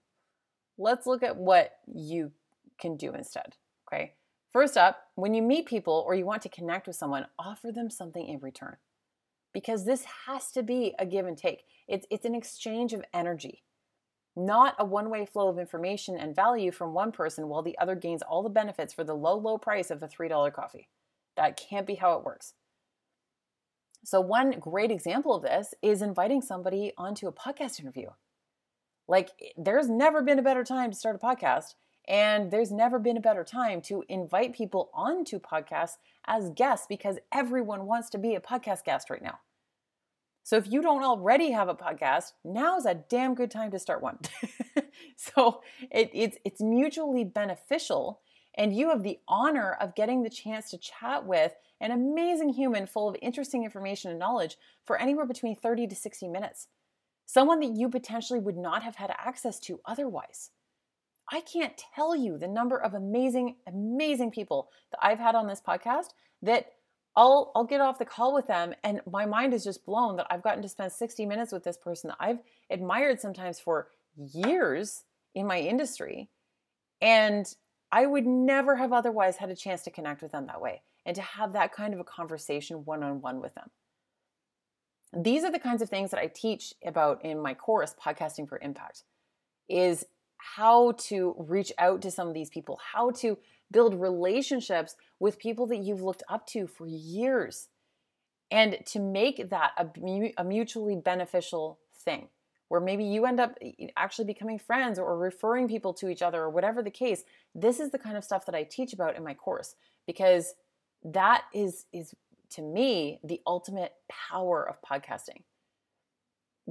Let's 0.79 1.07
look 1.07 1.23
at 1.23 1.37
what 1.37 1.73
you 1.87 2.33
can 2.81 2.97
do 2.97 3.13
instead. 3.13 3.57
Okay. 3.93 4.15
First 4.55 4.79
up, 4.79 5.01
when 5.17 5.35
you 5.35 5.43
meet 5.43 5.67
people 5.67 6.03
or 6.07 6.15
you 6.15 6.25
want 6.25 6.41
to 6.43 6.49
connect 6.49 6.87
with 6.87 6.97
someone, 6.97 7.27
offer 7.39 7.71
them 7.71 7.91
something 7.91 8.27
in 8.27 8.41
return 8.41 8.77
because 9.59 9.85
this 9.85 10.05
has 10.29 10.53
to 10.53 10.63
be 10.63 10.95
a 11.01 11.05
give 11.05 11.27
and 11.27 11.37
take. 11.37 11.65
It's, 11.89 12.07
it's 12.13 12.25
an 12.25 12.37
exchange 12.37 12.93
of 12.93 13.03
energy, 13.13 13.65
not 14.37 14.77
a 14.79 14.85
one 14.85 15.11
way 15.11 15.27
flow 15.27 15.49
of 15.49 15.59
information 15.59 16.17
and 16.17 16.37
value 16.37 16.71
from 16.71 16.95
one 16.95 17.11
person 17.11 17.49
while 17.49 17.65
the 17.65 17.77
other 17.77 17.97
gains 17.97 18.23
all 18.23 18.45
the 18.45 18.51
benefits 18.51 18.95
for 18.95 19.03
the 19.03 19.17
low, 19.17 19.37
low 19.37 19.59
price 19.59 19.91
of 19.91 20.01
a 20.01 20.07
$3 20.07 20.53
coffee. 20.53 20.89
That 21.37 21.57
can't 21.57 21.89
be 21.89 21.97
how 21.97 22.13
it 22.13 22.25
works. 22.25 22.55
So, 24.05 24.21
one 24.21 24.53
great 24.61 24.93
example 24.93 25.35
of 25.35 25.43
this 25.43 25.75
is 25.83 26.03
inviting 26.03 26.41
somebody 26.41 26.93
onto 26.97 27.27
a 27.27 27.33
podcast 27.33 27.81
interview. 27.81 28.11
Like, 29.09 29.31
there's 29.57 29.89
never 29.89 30.23
been 30.23 30.39
a 30.39 30.43
better 30.43 30.63
time 30.63 30.93
to 30.93 30.97
start 30.97 31.17
a 31.21 31.27
podcast 31.27 31.75
and 32.07 32.53
there's 32.53 32.71
never 32.71 33.01
been 33.01 33.17
a 33.17 33.21
better 33.21 33.43
time 33.43 33.83
to 33.83 34.05
invite 34.09 34.55
people 34.55 34.89
onto 34.95 35.41
podcasts 35.41 35.97
as 36.29 36.51
guests 36.51 36.87
because 36.89 37.19
everyone 37.33 37.87
wants 37.87 38.09
to 38.11 38.19
be 38.19 38.37
a 38.37 38.41
podcast 38.41 38.85
guest 38.85 39.11
right 39.11 39.21
now. 39.21 39.41
So 40.49 40.57
if 40.57 40.73
you 40.73 40.81
don't 40.81 41.05
already 41.05 41.51
have 41.51 41.69
a 41.69 41.75
podcast, 41.75 42.33
now 42.43 42.79
is 42.79 42.87
a 42.87 42.95
damn 42.95 43.35
good 43.35 43.51
time 43.51 43.71
to 43.71 43.79
start 43.79 44.03
one. 44.03 44.19
so 45.17 45.61
it, 45.91 46.11
it's 46.15 46.39
it's 46.43 46.63
mutually 46.63 47.23
beneficial, 47.23 48.23
and 48.57 48.75
you 48.75 48.89
have 48.89 49.03
the 49.03 49.19
honor 49.29 49.77
of 49.79 49.95
getting 49.95 50.23
the 50.23 50.31
chance 50.31 50.71
to 50.71 50.79
chat 50.79 51.27
with 51.27 51.53
an 51.83 51.91
amazing 51.91 52.49
human 52.49 52.87
full 52.87 53.11
of 53.11 53.17
interesting 53.21 53.63
information 53.63 54.11
and 54.11 54.19
knowledge 54.19 54.57
for 54.87 54.97
anywhere 54.97 55.27
between 55.27 55.55
30 55.55 55.87
to 55.89 55.95
60 55.95 56.29
minutes. 56.29 56.69
Someone 57.27 57.61
that 57.61 57.77
you 57.77 57.91
potentially 57.91 58.41
would 58.41 58.57
not 58.57 58.83
have 58.83 58.97
had 58.97 59.11
access 59.19 59.61
to 59.61 59.81
otherwise. 59.85 60.49
I 61.31 61.43
can't 61.43 61.79
tell 61.95 62.17
you 62.17 62.39
the 62.39 62.49
number 62.49 62.79
of 62.79 62.95
amazing, 62.95 63.57
amazing 63.67 64.31
people 64.31 64.71
that 64.93 65.01
I've 65.03 65.19
had 65.19 65.35
on 65.35 65.47
this 65.47 65.61
podcast 65.61 66.15
that 66.41 66.73
I'll 67.19 67.51
I'll 67.57 67.65
get 67.65 67.81
off 67.81 67.99
the 67.99 68.05
call 68.05 68.33
with 68.33 68.47
them 68.47 68.73
and 68.85 69.01
my 69.11 69.27
mind 69.27 69.53
is 69.53 69.65
just 69.65 69.85
blown 69.85 70.17
that 70.17 70.29
I've 70.31 70.43
gotten 70.43 70.63
to 70.63 70.69
spend 70.69 70.93
60 70.93 71.27
minutes 71.27 71.51
with 71.51 71.65
this 71.65 71.77
person 71.77 72.09
that 72.09 72.17
I've 72.21 72.39
admired 72.71 73.21
sometimes 73.21 73.59
for 73.59 73.89
years 74.17 75.03
in 75.35 75.45
my 75.45 75.59
industry. 75.59 76.31
And 77.01 77.53
I 77.91 78.07
would 78.07 78.25
never 78.25 78.77
have 78.77 78.93
otherwise 78.93 79.37
had 79.37 79.51
a 79.51 79.57
chance 79.57 79.83
to 79.83 79.91
connect 79.91 80.23
with 80.23 80.31
them 80.31 80.47
that 80.47 80.61
way 80.61 80.83
and 81.05 81.17
to 81.17 81.23
have 81.23 81.55
that 81.55 81.73
kind 81.73 81.93
of 81.93 81.99
a 81.99 82.05
conversation 82.05 82.85
one 82.85 83.03
on 83.03 83.21
one 83.21 83.41
with 83.41 83.55
them. 83.57 83.71
These 85.13 85.43
are 85.43 85.51
the 85.51 85.59
kinds 85.59 85.83
of 85.83 85.89
things 85.89 86.13
that 86.13 86.21
I 86.21 86.29
teach 86.29 86.73
about 86.87 87.25
in 87.25 87.43
my 87.43 87.55
course, 87.55 87.97
Podcasting 88.01 88.49
for 88.49 88.61
Impact, 88.63 89.03
is 89.69 90.05
how 90.37 90.93
to 90.93 91.35
reach 91.37 91.73
out 91.79 92.01
to 92.03 92.13
some 92.13 92.29
of 92.29 92.35
these 92.35 92.51
people, 92.51 92.79
how 92.93 93.11
to 93.11 93.39
build 93.71 94.01
relationships 94.01 94.97
with 95.19 95.39
people 95.39 95.67
that 95.67 95.79
you've 95.79 96.03
looked 96.03 96.23
up 96.29 96.47
to 96.49 96.67
for 96.67 96.87
years, 96.87 97.69
and 98.51 98.79
to 98.87 98.99
make 98.99 99.51
that 99.51 99.73
a, 99.77 99.87
a 100.39 100.45
mutually 100.45 100.97
beneficial 100.97 101.79
thing 101.95 102.29
where 102.69 102.81
maybe 102.81 103.05
you 103.05 103.25
end 103.25 103.41
up 103.41 103.57
actually 103.97 104.27
becoming 104.27 104.59
friends 104.59 104.99
or 104.99 105.19
referring 105.19 105.69
people 105.69 105.95
to 105.95 106.09
each 106.09 106.21
other 106.21 106.43
or 106.43 106.51
whatever 106.51 106.83
the 106.83 106.91
case. 106.91 107.25
This 107.55 107.81
is 107.81 107.91
the 107.91 107.99
kind 107.99 108.17
of 108.17 108.25
stuff 108.25 108.45
that 108.45 108.55
I 108.55 108.63
teach 108.63 108.93
about 108.93 109.17
in 109.17 109.25
my 109.25 109.33
course 109.33 109.75
because 110.07 110.55
that 111.03 111.45
is 111.55 111.87
is 111.93 112.15
to 112.51 112.63
me 112.63 113.21
the 113.25 113.41
ultimate 113.47 113.93
power 114.09 114.69
of 114.69 114.83
podcasting 114.83 115.43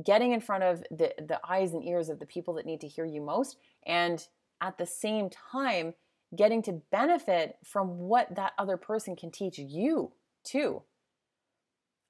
getting 0.03 0.31
in 0.31 0.41
front 0.41 0.63
of 0.63 0.83
the, 0.91 1.13
the 1.17 1.39
eyes 1.47 1.73
and 1.73 1.83
ears 1.83 2.09
of 2.09 2.19
the 2.19 2.25
people 2.25 2.53
that 2.55 2.65
need 2.65 2.81
to 2.81 2.87
hear 2.87 3.05
you 3.05 3.21
most, 3.21 3.57
and 3.85 4.27
at 4.61 4.77
the 4.77 4.85
same 4.85 5.29
time, 5.29 5.93
getting 6.35 6.61
to 6.63 6.81
benefit 6.91 7.57
from 7.63 7.99
what 7.99 8.35
that 8.35 8.53
other 8.57 8.77
person 8.77 9.15
can 9.15 9.31
teach 9.31 9.57
you 9.57 10.11
too. 10.43 10.83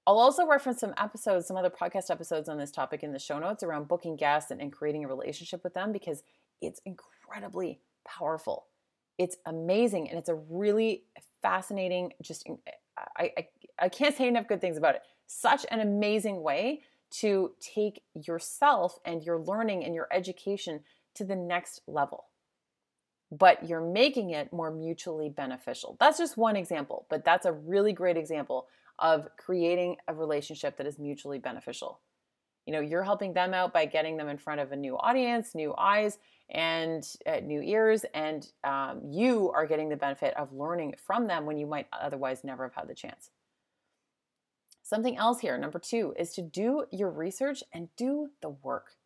I'll 0.07 0.19
also 0.19 0.47
reference 0.47 0.79
some 0.79 0.93
episodes, 0.97 1.47
some 1.47 1.57
other 1.57 1.69
podcast 1.69 2.09
episodes 2.09 2.47
on 2.47 2.57
this 2.57 2.71
topic 2.71 3.03
in 3.03 3.11
the 3.11 3.19
show 3.19 3.39
notes 3.39 3.61
around 3.61 3.89
booking 3.89 4.15
guests 4.15 4.51
and, 4.51 4.61
and 4.61 4.71
creating 4.71 5.03
a 5.03 5.07
relationship 5.07 5.63
with 5.63 5.73
them 5.73 5.91
because 5.91 6.23
it's 6.61 6.81
incredibly 6.85 7.81
powerful. 8.07 8.67
It's 9.17 9.35
amazing 9.45 10.09
and 10.09 10.17
it's 10.17 10.29
a 10.29 10.35
really 10.35 11.03
fascinating, 11.41 12.13
just 12.21 12.47
I, 13.17 13.31
I, 13.37 13.47
I 13.79 13.89
can't 13.89 14.15
say 14.15 14.27
enough 14.27 14.47
good 14.47 14.61
things 14.61 14.77
about 14.77 14.95
it. 14.95 15.01
Such 15.27 15.65
an 15.71 15.81
amazing 15.81 16.41
way 16.41 16.83
to 17.09 17.51
take 17.59 18.01
yourself 18.13 18.99
and 19.05 19.23
your 19.23 19.39
learning 19.39 19.83
and 19.83 19.93
your 19.93 20.07
education 20.11 20.81
to 21.15 21.25
the 21.25 21.35
next 21.35 21.81
level. 21.87 22.25
But 23.31 23.67
you're 23.67 23.81
making 23.81 24.31
it 24.31 24.53
more 24.53 24.71
mutually 24.71 25.29
beneficial. 25.29 25.97
That's 25.99 26.17
just 26.17 26.37
one 26.37 26.55
example, 26.55 27.05
but 27.09 27.25
that's 27.25 27.45
a 27.45 27.51
really 27.51 27.93
great 27.93 28.17
example 28.17 28.67
of 28.99 29.27
creating 29.37 29.97
a 30.07 30.13
relationship 30.13 30.77
that 30.77 30.87
is 30.87 30.97
mutually 30.97 31.37
beneficial. 31.37 31.99
You 32.65 32.73
know, 32.73 32.81
you're 32.81 33.03
helping 33.03 33.33
them 33.33 33.53
out 33.53 33.73
by 33.73 33.85
getting 33.85 34.17
them 34.17 34.27
in 34.27 34.37
front 34.37 34.59
of 34.59 34.71
a 34.71 34.75
new 34.75 34.97
audience, 34.97 35.55
new 35.55 35.73
eyes, 35.77 36.17
and 36.49 37.05
uh, 37.25 37.39
new 37.41 37.61
ears, 37.61 38.05
and 38.13 38.47
um, 38.63 39.01
you 39.05 39.51
are 39.51 39.65
getting 39.65 39.89
the 39.89 39.95
benefit 39.95 40.33
of 40.35 40.53
learning 40.53 40.95
from 41.05 41.27
them 41.27 41.45
when 41.45 41.57
you 41.57 41.67
might 41.67 41.87
otherwise 41.91 42.43
never 42.43 42.63
have 42.63 42.75
had 42.75 42.87
the 42.87 42.95
chance. 42.95 43.29
Something 44.83 45.17
else 45.17 45.41
here, 45.41 45.57
number 45.57 45.79
two, 45.79 46.13
is 46.17 46.33
to 46.33 46.41
do 46.41 46.85
your 46.91 47.09
research 47.09 47.63
and 47.73 47.89
do 47.97 48.29
the 48.41 48.49
work. 48.49 48.96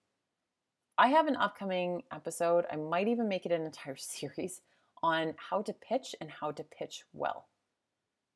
I 1.01 1.07
have 1.07 1.25
an 1.25 1.35
upcoming 1.35 2.03
episode, 2.13 2.65
I 2.71 2.75
might 2.75 3.07
even 3.07 3.27
make 3.27 3.47
it 3.47 3.51
an 3.51 3.65
entire 3.65 3.95
series 3.97 4.61
on 5.01 5.33
how 5.49 5.63
to 5.63 5.73
pitch 5.73 6.15
and 6.21 6.29
how 6.29 6.51
to 6.51 6.63
pitch 6.63 7.05
well. 7.11 7.47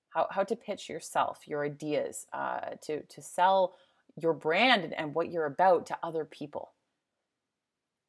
How, 0.09 0.27
how 0.31 0.43
to 0.43 0.55
pitch 0.55 0.89
yourself, 0.89 1.41
your 1.45 1.63
ideas, 1.63 2.25
uh, 2.33 2.61
to, 2.81 3.03
to 3.03 3.21
sell 3.21 3.75
your 4.19 4.33
brand 4.33 4.83
and, 4.83 4.95
and 4.95 5.13
what 5.13 5.31
you're 5.31 5.45
about 5.45 5.85
to 5.87 5.97
other 6.01 6.25
people. 6.25 6.71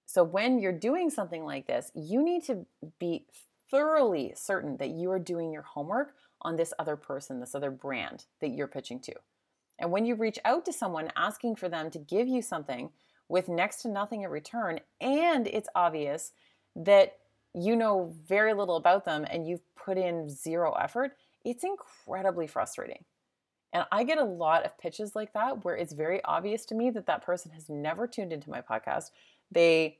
So, 0.06 0.24
when 0.24 0.58
you're 0.58 0.72
doing 0.72 1.10
something 1.10 1.44
like 1.44 1.66
this, 1.66 1.90
you 1.94 2.24
need 2.24 2.44
to 2.44 2.64
be 2.98 3.26
thoroughly 3.70 4.32
certain 4.36 4.78
that 4.78 4.90
you 4.90 5.10
are 5.10 5.18
doing 5.18 5.52
your 5.52 5.62
homework 5.62 6.14
on 6.40 6.56
this 6.56 6.72
other 6.78 6.96
person, 6.96 7.40
this 7.40 7.54
other 7.54 7.72
brand 7.72 8.24
that 8.40 8.52
you're 8.52 8.68
pitching 8.68 9.00
to. 9.00 9.14
And 9.78 9.90
when 9.90 10.06
you 10.06 10.14
reach 10.14 10.38
out 10.46 10.64
to 10.64 10.72
someone 10.72 11.10
asking 11.14 11.56
for 11.56 11.68
them 11.68 11.90
to 11.90 11.98
give 11.98 12.28
you 12.28 12.40
something 12.40 12.90
with 13.28 13.48
next 13.48 13.82
to 13.82 13.88
nothing 13.88 14.22
in 14.22 14.30
return, 14.30 14.80
and 15.00 15.46
it's 15.46 15.68
obvious 15.74 16.32
that 16.76 17.18
you 17.54 17.74
know 17.74 18.14
very 18.26 18.52
little 18.52 18.76
about 18.76 19.04
them 19.04 19.24
and 19.30 19.48
you've 19.48 19.62
put 19.74 19.96
in 19.96 20.28
zero 20.28 20.72
effort, 20.72 21.16
it's 21.44 21.64
incredibly 21.64 22.46
frustrating. 22.46 23.04
And 23.72 23.84
I 23.90 24.04
get 24.04 24.18
a 24.18 24.24
lot 24.24 24.64
of 24.64 24.78
pitches 24.78 25.14
like 25.16 25.32
that 25.32 25.64
where 25.64 25.76
it's 25.76 25.92
very 25.92 26.22
obvious 26.24 26.64
to 26.66 26.74
me 26.74 26.90
that 26.90 27.06
that 27.06 27.24
person 27.24 27.50
has 27.52 27.68
never 27.68 28.06
tuned 28.06 28.32
into 28.32 28.50
my 28.50 28.60
podcast. 28.60 29.10
They 29.50 29.98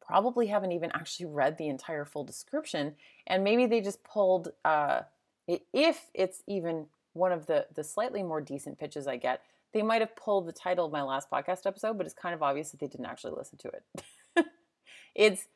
probably 0.00 0.46
haven't 0.46 0.72
even 0.72 0.90
actually 0.92 1.26
read 1.26 1.58
the 1.58 1.68
entire 1.68 2.04
full 2.04 2.24
description. 2.24 2.94
And 3.26 3.42
maybe 3.42 3.66
they 3.66 3.80
just 3.80 4.04
pulled, 4.04 4.52
uh, 4.64 5.00
if 5.48 6.10
it's 6.14 6.42
even 6.46 6.86
one 7.12 7.32
of 7.32 7.46
the, 7.46 7.66
the 7.74 7.82
slightly 7.82 8.22
more 8.22 8.40
decent 8.40 8.78
pitches 8.78 9.06
I 9.06 9.16
get, 9.16 9.42
they 9.76 9.82
might 9.82 10.00
have 10.00 10.16
pulled 10.16 10.46
the 10.46 10.54
title 10.54 10.86
of 10.86 10.92
my 10.92 11.02
last 11.02 11.30
podcast 11.30 11.66
episode, 11.66 11.98
but 11.98 12.06
it's 12.06 12.14
kind 12.14 12.34
of 12.34 12.42
obvious 12.42 12.70
that 12.70 12.80
they 12.80 12.86
didn't 12.86 13.04
actually 13.04 13.34
listen 13.36 13.58
to 13.58 13.68
it. 13.68 14.46
it's 15.14 15.48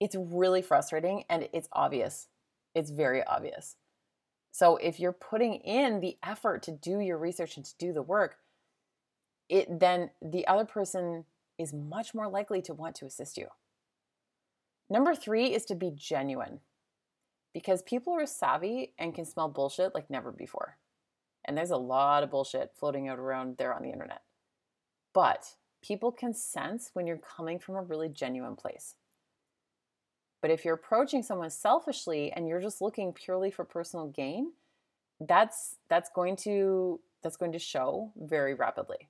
it's 0.00 0.16
really 0.18 0.62
frustrating 0.62 1.24
and 1.28 1.46
it's 1.52 1.68
obvious. 1.72 2.28
It's 2.74 2.90
very 2.90 3.22
obvious. 3.22 3.76
So 4.50 4.78
if 4.78 4.98
you're 4.98 5.12
putting 5.12 5.56
in 5.56 6.00
the 6.00 6.16
effort 6.22 6.62
to 6.62 6.72
do 6.72 7.00
your 7.00 7.18
research 7.18 7.58
and 7.58 7.66
to 7.66 7.74
do 7.78 7.92
the 7.92 8.00
work, 8.00 8.36
it 9.50 9.78
then 9.78 10.08
the 10.22 10.46
other 10.46 10.64
person 10.64 11.26
is 11.58 11.74
much 11.74 12.14
more 12.14 12.28
likely 12.28 12.62
to 12.62 12.72
want 12.72 12.94
to 12.96 13.04
assist 13.04 13.36
you. 13.36 13.48
Number 14.88 15.14
3 15.14 15.52
is 15.52 15.66
to 15.66 15.74
be 15.74 15.92
genuine. 15.94 16.60
Because 17.52 17.82
people 17.82 18.14
are 18.14 18.26
savvy 18.26 18.94
and 18.98 19.14
can 19.14 19.26
smell 19.26 19.48
bullshit 19.48 19.94
like 19.94 20.08
never 20.08 20.32
before. 20.32 20.78
And 21.46 21.56
there's 21.56 21.70
a 21.70 21.76
lot 21.76 22.22
of 22.22 22.30
bullshit 22.30 22.72
floating 22.74 23.08
out 23.08 23.18
around 23.18 23.56
there 23.56 23.72
on 23.72 23.82
the 23.82 23.90
internet. 23.90 24.22
But 25.12 25.54
people 25.82 26.12
can 26.12 26.34
sense 26.34 26.90
when 26.92 27.06
you're 27.06 27.18
coming 27.18 27.58
from 27.58 27.76
a 27.76 27.82
really 27.82 28.08
genuine 28.08 28.56
place. 28.56 28.94
But 30.42 30.50
if 30.50 30.64
you're 30.64 30.74
approaching 30.74 31.22
someone 31.22 31.50
selfishly 31.50 32.32
and 32.32 32.46
you're 32.48 32.60
just 32.60 32.82
looking 32.82 33.12
purely 33.12 33.50
for 33.50 33.64
personal 33.64 34.08
gain, 34.08 34.52
that's 35.20 35.76
that's 35.88 36.10
going 36.14 36.36
to 36.36 37.00
that's 37.22 37.36
going 37.36 37.52
to 37.52 37.58
show 37.58 38.12
very 38.16 38.54
rapidly. 38.54 39.08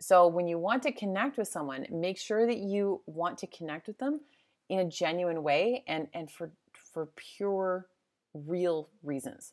So 0.00 0.26
when 0.28 0.46
you 0.46 0.58
want 0.58 0.82
to 0.84 0.92
connect 0.92 1.38
with 1.38 1.48
someone, 1.48 1.86
make 1.90 2.18
sure 2.18 2.46
that 2.46 2.58
you 2.58 3.02
want 3.06 3.38
to 3.38 3.46
connect 3.46 3.86
with 3.86 3.98
them 3.98 4.20
in 4.68 4.78
a 4.78 4.84
genuine 4.84 5.42
way 5.42 5.84
and 5.86 6.08
and 6.14 6.30
for 6.30 6.52
for 6.92 7.06
pure 7.16 7.88
real 8.34 8.88
reasons 9.02 9.52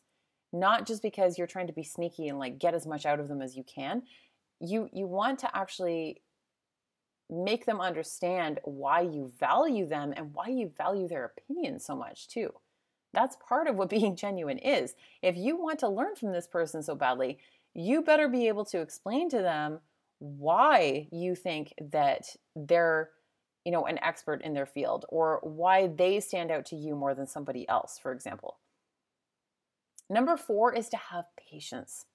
not 0.52 0.86
just 0.86 1.02
because 1.02 1.38
you're 1.38 1.46
trying 1.46 1.66
to 1.66 1.72
be 1.72 1.82
sneaky 1.82 2.28
and 2.28 2.38
like 2.38 2.58
get 2.58 2.74
as 2.74 2.86
much 2.86 3.06
out 3.06 3.20
of 3.20 3.28
them 3.28 3.40
as 3.42 3.56
you 3.56 3.64
can 3.64 4.02
you 4.60 4.88
you 4.92 5.06
want 5.06 5.38
to 5.38 5.56
actually 5.56 6.20
make 7.30 7.64
them 7.64 7.80
understand 7.80 8.58
why 8.64 9.00
you 9.00 9.32
value 9.38 9.86
them 9.86 10.12
and 10.16 10.34
why 10.34 10.48
you 10.48 10.70
value 10.76 11.06
their 11.06 11.24
opinion 11.24 11.78
so 11.78 11.94
much 11.94 12.28
too. 12.28 12.52
That's 13.12 13.36
part 13.48 13.68
of 13.68 13.76
what 13.76 13.88
being 13.90 14.16
genuine 14.16 14.58
is. 14.58 14.94
If 15.22 15.36
you 15.36 15.56
want 15.56 15.78
to 15.80 15.88
learn 15.88 16.16
from 16.16 16.32
this 16.32 16.46
person 16.46 16.82
so 16.82 16.94
badly 16.94 17.38
you 17.72 18.02
better 18.02 18.28
be 18.28 18.48
able 18.48 18.64
to 18.64 18.80
explain 18.80 19.28
to 19.30 19.38
them 19.38 19.78
why 20.18 21.06
you 21.12 21.34
think 21.34 21.72
that 21.80 22.26
they're 22.56 23.10
you 23.64 23.72
know 23.72 23.86
an 23.86 23.98
expert 24.02 24.42
in 24.42 24.54
their 24.54 24.66
field 24.66 25.06
or 25.08 25.38
why 25.42 25.86
they 25.86 26.18
stand 26.18 26.50
out 26.50 26.66
to 26.66 26.76
you 26.76 26.96
more 26.96 27.14
than 27.14 27.26
somebody 27.26 27.68
else 27.68 27.98
for 28.02 28.12
example 28.12 28.58
Number 30.10 30.36
four 30.36 30.74
is 30.74 30.88
to 30.88 30.96
have 30.96 31.26
patience 31.36 32.06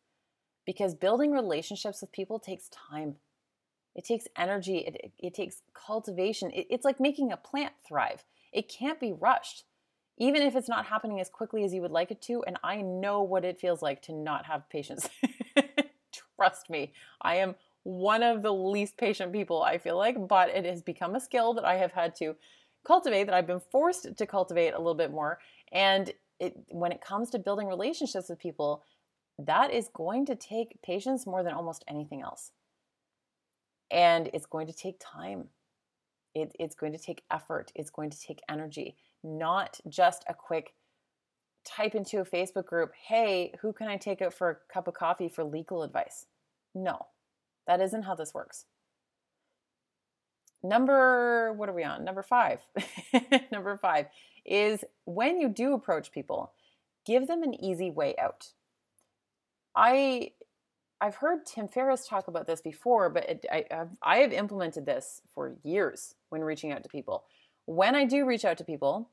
because 0.65 0.93
building 0.93 1.31
relationships 1.31 2.01
with 2.01 2.11
people 2.11 2.39
takes 2.39 2.69
time. 2.69 3.15
It 3.95 4.03
takes 4.03 4.27
energy, 4.35 4.79
it, 4.79 5.13
it 5.17 5.33
takes 5.33 5.61
cultivation. 5.73 6.51
It, 6.51 6.67
it's 6.69 6.83
like 6.83 6.99
making 6.99 7.31
a 7.31 7.37
plant 7.37 7.71
thrive, 7.87 8.25
it 8.51 8.67
can't 8.67 8.99
be 8.99 9.13
rushed, 9.13 9.63
even 10.17 10.41
if 10.41 10.57
it's 10.57 10.67
not 10.67 10.85
happening 10.85 11.21
as 11.21 11.29
quickly 11.29 11.63
as 11.63 11.73
you 11.73 11.81
would 11.81 11.91
like 11.91 12.11
it 12.11 12.21
to. 12.23 12.43
And 12.45 12.57
I 12.63 12.81
know 12.81 13.21
what 13.21 13.45
it 13.45 13.59
feels 13.59 13.81
like 13.81 14.01
to 14.03 14.13
not 14.13 14.45
have 14.45 14.69
patience. 14.69 15.09
Trust 16.37 16.69
me, 16.69 16.91
I 17.21 17.35
am 17.35 17.55
one 17.83 18.23
of 18.23 18.41
the 18.41 18.53
least 18.53 18.97
patient 18.97 19.31
people, 19.31 19.63
I 19.63 19.77
feel 19.77 19.97
like, 19.97 20.27
but 20.27 20.49
it 20.49 20.65
has 20.65 20.81
become 20.81 21.15
a 21.15 21.19
skill 21.21 21.53
that 21.53 21.63
I 21.63 21.75
have 21.75 21.93
had 21.93 22.13
to 22.17 22.35
cultivate, 22.85 23.25
that 23.25 23.33
I've 23.33 23.47
been 23.47 23.61
forced 23.71 24.17
to 24.17 24.25
cultivate 24.25 24.73
a 24.73 24.77
little 24.77 24.95
bit 24.95 25.11
more. 25.11 25.39
And 25.71 26.11
it 26.39 26.55
when 26.69 26.91
it 26.91 27.01
comes 27.01 27.29
to 27.31 27.39
building 27.39 27.67
relationships 27.67 28.29
with 28.29 28.39
people, 28.39 28.83
that 29.39 29.71
is 29.71 29.89
going 29.93 30.25
to 30.27 30.35
take 30.35 30.81
patience 30.81 31.25
more 31.25 31.43
than 31.43 31.53
almost 31.53 31.83
anything 31.87 32.21
else. 32.21 32.51
And 33.91 34.29
it's 34.33 34.45
going 34.45 34.67
to 34.67 34.73
take 34.73 34.95
time. 34.99 35.49
It, 36.33 36.51
it's 36.59 36.75
going 36.75 36.91
to 36.91 36.97
take 36.97 37.23
effort. 37.31 37.71
It's 37.75 37.89
going 37.89 38.09
to 38.09 38.19
take 38.19 38.39
energy, 38.49 38.95
not 39.23 39.79
just 39.87 40.25
a 40.27 40.33
quick 40.33 40.73
type 41.65 41.95
into 41.95 42.19
a 42.19 42.25
Facebook 42.25 42.65
group, 42.65 42.91
hey, 43.07 43.51
who 43.61 43.73
can 43.73 43.87
I 43.87 43.97
take 43.97 44.21
out 44.21 44.33
for 44.33 44.49
a 44.49 44.73
cup 44.73 44.87
of 44.87 44.93
coffee 44.93 45.27
for 45.27 45.43
legal 45.43 45.83
advice? 45.83 46.27
No, 46.73 47.07
that 47.67 47.81
isn't 47.81 48.03
how 48.03 48.15
this 48.15 48.33
works. 48.33 48.65
Number, 50.63 51.53
what 51.53 51.69
are 51.69 51.73
we 51.73 51.83
on? 51.83 52.03
Number 52.03 52.23
five. 52.23 52.59
Number 53.51 53.77
five 53.77 54.07
is 54.45 54.83
when 55.05 55.39
you 55.39 55.49
do 55.49 55.73
approach 55.73 56.11
people, 56.11 56.53
give 57.05 57.27
them 57.27 57.43
an 57.43 57.53
easy 57.63 57.91
way 57.91 58.15
out. 58.17 58.49
I 59.75 60.31
I've 61.01 61.15
heard 61.15 61.45
Tim 61.45 61.67
Ferriss 61.67 62.07
talk 62.07 62.27
about 62.27 62.47
this 62.47 62.61
before, 62.61 63.09
but 63.09 63.29
it, 63.29 63.45
I, 63.51 63.65
I've, 63.69 63.89
I 64.01 64.17
have 64.17 64.31
implemented 64.31 64.85
this 64.85 65.21
for 65.33 65.55
years 65.63 66.15
when 66.29 66.41
reaching 66.41 66.71
out 66.71 66.83
to 66.83 66.89
people. 66.89 67.25
When 67.65 67.95
I 67.95 68.05
do 68.05 68.25
reach 68.25 68.45
out 68.45 68.57
to 68.59 68.63
people, 68.63 69.09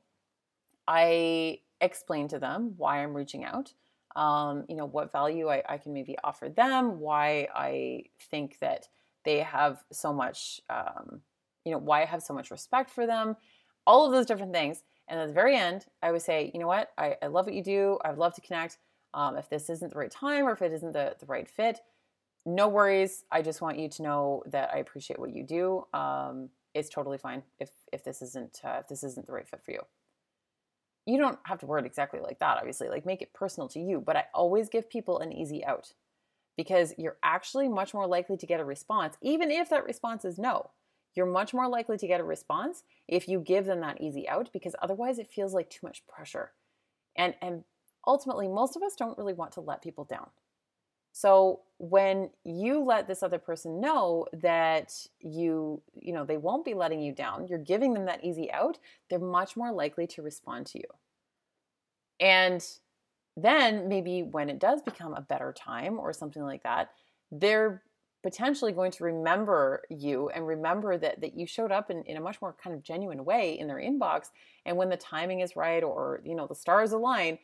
I 0.87 1.59
explain 1.81 2.29
to 2.29 2.38
them 2.38 2.75
why 2.77 3.03
I'm 3.03 3.14
reaching 3.14 3.45
out. 3.45 3.73
Um, 4.14 4.64
you 4.68 4.77
know 4.77 4.85
what 4.85 5.11
value 5.11 5.49
I, 5.49 5.62
I, 5.66 5.79
can 5.79 5.95
maybe 5.95 6.16
offer 6.23 6.51
them, 6.51 7.01
why 7.01 7.49
I 7.55 8.05
think 8.31 8.59
that 8.61 8.88
they 9.25 9.38
have 9.38 9.83
so 9.90 10.12
much, 10.12 10.61
um, 10.68 11.23
you 11.64 11.73
know, 11.73 11.79
why 11.79 12.03
I 12.03 12.05
have 12.05 12.23
so 12.23 12.35
much 12.35 12.51
respect 12.51 12.90
for 12.90 13.07
them, 13.07 13.37
all 13.87 14.05
of 14.05 14.12
those 14.12 14.27
different 14.27 14.53
things. 14.53 14.83
And 15.09 15.21
at 15.21 15.27
the 15.27 15.33
very 15.33 15.57
end, 15.57 15.87
I 16.03 16.12
would 16.12 16.23
say, 16.23 16.51
you 16.55 16.61
know 16.61 16.67
what? 16.67 16.93
I, 16.97 17.17
I 17.23 17.27
love 17.27 17.47
what 17.47 17.55
you 17.55 17.62
do. 17.62 17.99
I'd 18.05 18.19
love 18.19 18.35
to 18.35 18.41
connect. 18.41 18.79
Um, 19.15 19.37
if 19.37 19.51
this 19.51 19.69
isn't 19.69 19.93
the 19.93 19.99
right 19.99 20.11
time 20.11 20.47
or 20.47 20.53
if 20.53 20.62
it 20.62 20.73
isn't 20.73 20.93
the, 20.93 21.15
the 21.19 21.27
right 21.27 21.49
fit, 21.49 21.81
no 22.47 22.69
worries. 22.69 23.25
I 23.31 23.43
just 23.43 23.61
want 23.61 23.79
you 23.79 23.88
to 23.88 24.03
know 24.03 24.43
that 24.47 24.71
I 24.75 24.79
appreciate 24.79 25.19
what 25.19 25.35
you 25.35 25.43
do. 25.45 25.87
Um, 25.93 26.49
it's 26.75 26.88
totally 26.88 27.19
fine 27.19 27.43
if 27.61 27.71
if 27.93 28.03
this 28.03 28.23
isn't 28.23 28.61
uh, 28.65 28.79
if 28.81 28.88
this 28.88 29.05
isn't 29.05 29.27
the 29.27 29.33
right 29.33 29.47
fit 29.47 29.62
for 29.62 29.73
you. 29.73 29.81
You 31.07 31.19
don't 31.19 31.38
have 31.45 31.59
to 31.61 31.67
word 31.67 31.85
it 31.85 31.87
exactly 31.87 32.21
like 32.21 32.38
that, 32.38 32.57
obviously. 32.57 32.88
Like 32.88 33.05
make 33.05 33.23
it 33.23 33.35
personal 33.35 33.69
to 33.69 33.81
you. 33.81 34.01
But 34.01 34.17
I 34.17 34.25
always 34.35 34.69
give 34.69 34.88
people 34.88 35.19
an 35.19 35.33
easy 35.33 35.65
out 35.65 35.93
because 36.57 36.95
you're 36.97 37.19
actually 37.23 37.69
much 37.69 37.93
more 37.93 38.07
likely 38.07 38.37
to 38.37 38.47
get 38.47 38.61
a 38.61 38.65
response, 38.65 39.17
even 39.21 39.51
if 39.51 39.69
that 39.71 39.85
response 39.85 40.25
is 40.25 40.38
no 40.38 40.71
you're 41.14 41.27
much 41.27 41.53
more 41.53 41.68
likely 41.68 41.98
to 41.98 42.07
get 42.07 42.20
a 42.20 42.25
response 42.25 42.85
if 43.09 43.29
you 43.29 43.40
give 43.40 43.66
them 43.66 43.81
that 43.81 44.01
easy 44.01 44.29
out 44.29 44.51
because 44.53 44.75
otherwise 44.81 45.18
it 45.18 45.31
feels 45.31 45.55
like 45.55 45.70
too 45.70 45.87
much 45.87 46.07
pressure. 46.07 46.53
And 47.16 47.35
and 47.42 47.64
ultimately 48.07 48.48
most 48.48 48.77
of 48.77 48.83
us 48.83 48.94
don't 48.96 49.18
really 49.18 49.35
want 49.35 49.53
to 49.53 49.61
let 49.61 49.83
people 49.83 50.05
down. 50.05 50.29
So 51.12 51.61
when 51.79 52.31
you 52.42 52.83
let 52.83 53.07
this 53.07 53.22
other 53.22 53.38
person 53.38 53.81
know 53.81 54.27
that 54.33 55.07
you, 55.20 55.83
you 55.94 56.12
know, 56.12 56.25
they 56.25 56.38
won't 56.38 56.64
be 56.64 56.72
letting 56.72 57.03
you 57.03 57.12
down, 57.12 57.46
you're 57.48 57.59
giving 57.59 57.92
them 57.92 58.07
that 58.07 58.25
easy 58.25 58.51
out, 58.51 58.79
they're 59.11 59.18
much 59.18 59.55
more 59.57 59.70
likely 59.70 60.07
to 60.09 60.22
respond 60.22 60.66
to 60.68 60.79
you. 60.79 60.85
And 62.18 62.66
then 63.37 63.88
maybe 63.88 64.22
when 64.22 64.48
it 64.48 64.59
does 64.59 64.81
become 64.81 65.12
a 65.12 65.20
better 65.20 65.53
time 65.53 65.98
or 65.98 66.14
something 66.14 66.42
like 66.42 66.62
that, 66.62 66.90
they're 67.31 67.83
potentially 68.23 68.73
going 68.73 68.93
to 68.93 69.05
remember 69.05 69.83
you 69.91 70.29
and 70.31 70.47
remember 70.47 70.97
that 70.99 71.21
that 71.21 71.37
you 71.37 71.47
showed 71.47 71.73
up 71.73 71.91
in, 71.91 72.03
in 72.05 72.17
a 72.17 72.21
much 72.21 72.41
more 72.41 72.55
kind 72.63 72.75
of 72.75 72.83
genuine 72.83 73.25
way 73.25 73.59
in 73.59 73.67
their 73.67 73.79
inbox. 73.79 74.27
And 74.65 74.77
when 74.77 74.89
the 74.89 74.97
timing 74.97 75.41
is 75.41 75.57
right 75.57 75.83
or 75.83 76.21
you 76.25 76.35
know 76.35 76.47
the 76.47 76.55
stars 76.55 76.93
align, 76.93 77.39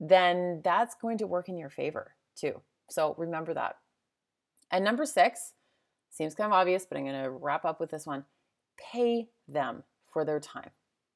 then 0.00 0.60
that's 0.64 0.94
going 0.94 1.18
to 1.18 1.26
work 1.26 1.48
in 1.48 1.58
your 1.58 1.70
favor 1.70 2.14
too. 2.36 2.60
So 2.90 3.14
remember 3.18 3.54
that. 3.54 3.76
And 4.70 4.84
number 4.84 5.04
six, 5.04 5.52
seems 6.10 6.34
kind 6.34 6.46
of 6.46 6.52
obvious, 6.52 6.86
but 6.86 6.98
I'm 6.98 7.04
going 7.04 7.22
to 7.22 7.30
wrap 7.30 7.64
up 7.64 7.80
with 7.80 7.90
this 7.90 8.06
one. 8.06 8.24
Pay 8.78 9.28
them 9.48 9.82
for 10.12 10.24
their 10.24 10.40
time 10.40 10.70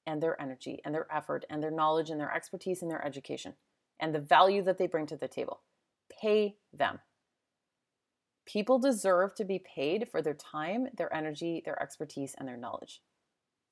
and 0.07 0.23
their 0.23 0.41
energy 0.41 0.81
and 0.85 0.95
their 0.95 1.07
effort 1.13 1.45
and 1.51 1.63
their 1.63 1.71
knowledge 1.71 2.11
and 2.11 2.21
their 2.21 2.33
expertise 2.33 2.83
and 2.83 2.91
their 2.91 3.05
education 3.05 3.55
and 4.01 4.15
the 4.15 4.21
value 4.21 4.63
that 4.63 4.79
they 4.79 4.87
bring 4.87 5.07
to 5.07 5.17
the 5.17 5.29
table. 5.29 5.61
Pay 6.21 6.57
them. 6.73 7.01
People 8.47 8.79
deserve 8.79 9.35
to 9.35 9.45
be 9.45 9.59
paid 9.59 10.09
for 10.09 10.23
their 10.23 10.35
time, 10.35 10.87
their 10.97 11.15
energy, 11.15 11.63
their 11.65 11.81
expertise, 11.83 12.35
and 12.39 12.47
their 12.47 12.57
knowledge. 12.57 13.03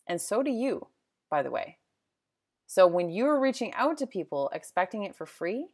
And 0.06 0.20
so 0.20 0.42
do 0.42 0.50
you, 0.50 0.88
by 1.30 1.42
the 1.42 1.50
way. 1.50 1.78
So 2.66 2.86
when 2.86 3.10
you're 3.10 3.40
reaching 3.40 3.72
out 3.74 3.98
to 3.98 4.06
people 4.06 4.50
expecting 4.52 5.04
it 5.04 5.14
for 5.14 5.26
free, 5.26 5.66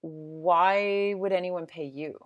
why 0.00 1.14
would 1.16 1.32
anyone 1.32 1.66
pay 1.66 1.84
you? 1.84 2.18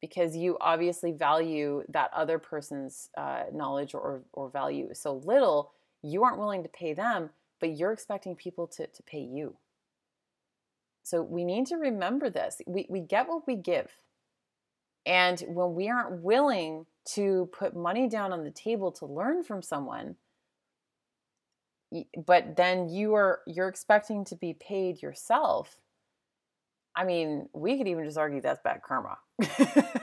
Because 0.00 0.36
you 0.36 0.56
obviously 0.60 1.12
value 1.12 1.82
that 1.88 2.10
other 2.14 2.38
person's 2.38 3.10
uh, 3.16 3.44
knowledge 3.52 3.94
or, 3.94 4.22
or 4.32 4.48
value 4.48 4.88
so 4.92 5.22
little, 5.24 5.72
you 6.02 6.22
aren't 6.24 6.38
willing 6.38 6.62
to 6.62 6.68
pay 6.68 6.94
them, 6.94 7.30
but 7.60 7.76
you're 7.76 7.92
expecting 7.92 8.36
people 8.36 8.66
to, 8.68 8.86
to 8.86 9.02
pay 9.02 9.20
you. 9.20 9.56
So 11.02 11.22
we 11.22 11.44
need 11.44 11.66
to 11.66 11.76
remember 11.76 12.30
this. 12.30 12.60
We, 12.66 12.86
we 12.88 13.00
get 13.00 13.28
what 13.28 13.46
we 13.46 13.56
give. 13.56 13.92
And 15.06 15.40
when 15.46 15.74
we 15.74 15.88
aren't 15.88 16.22
willing 16.22 16.86
to 17.14 17.48
put 17.56 17.76
money 17.76 18.08
down 18.08 18.32
on 18.32 18.42
the 18.44 18.50
table 18.50 18.90
to 18.92 19.06
learn 19.06 19.44
from 19.44 19.62
someone, 19.62 20.16
but 22.26 22.56
then 22.56 22.88
you 22.88 23.14
are 23.14 23.40
you're 23.46 23.68
expecting 23.68 24.24
to 24.24 24.34
be 24.34 24.52
paid 24.52 25.00
yourself 25.00 25.78
i 26.96 27.04
mean 27.04 27.48
we 27.52 27.78
could 27.78 27.86
even 27.86 28.04
just 28.04 28.18
argue 28.18 28.40
that's 28.40 28.60
bad 28.64 28.80
karma. 28.82 29.18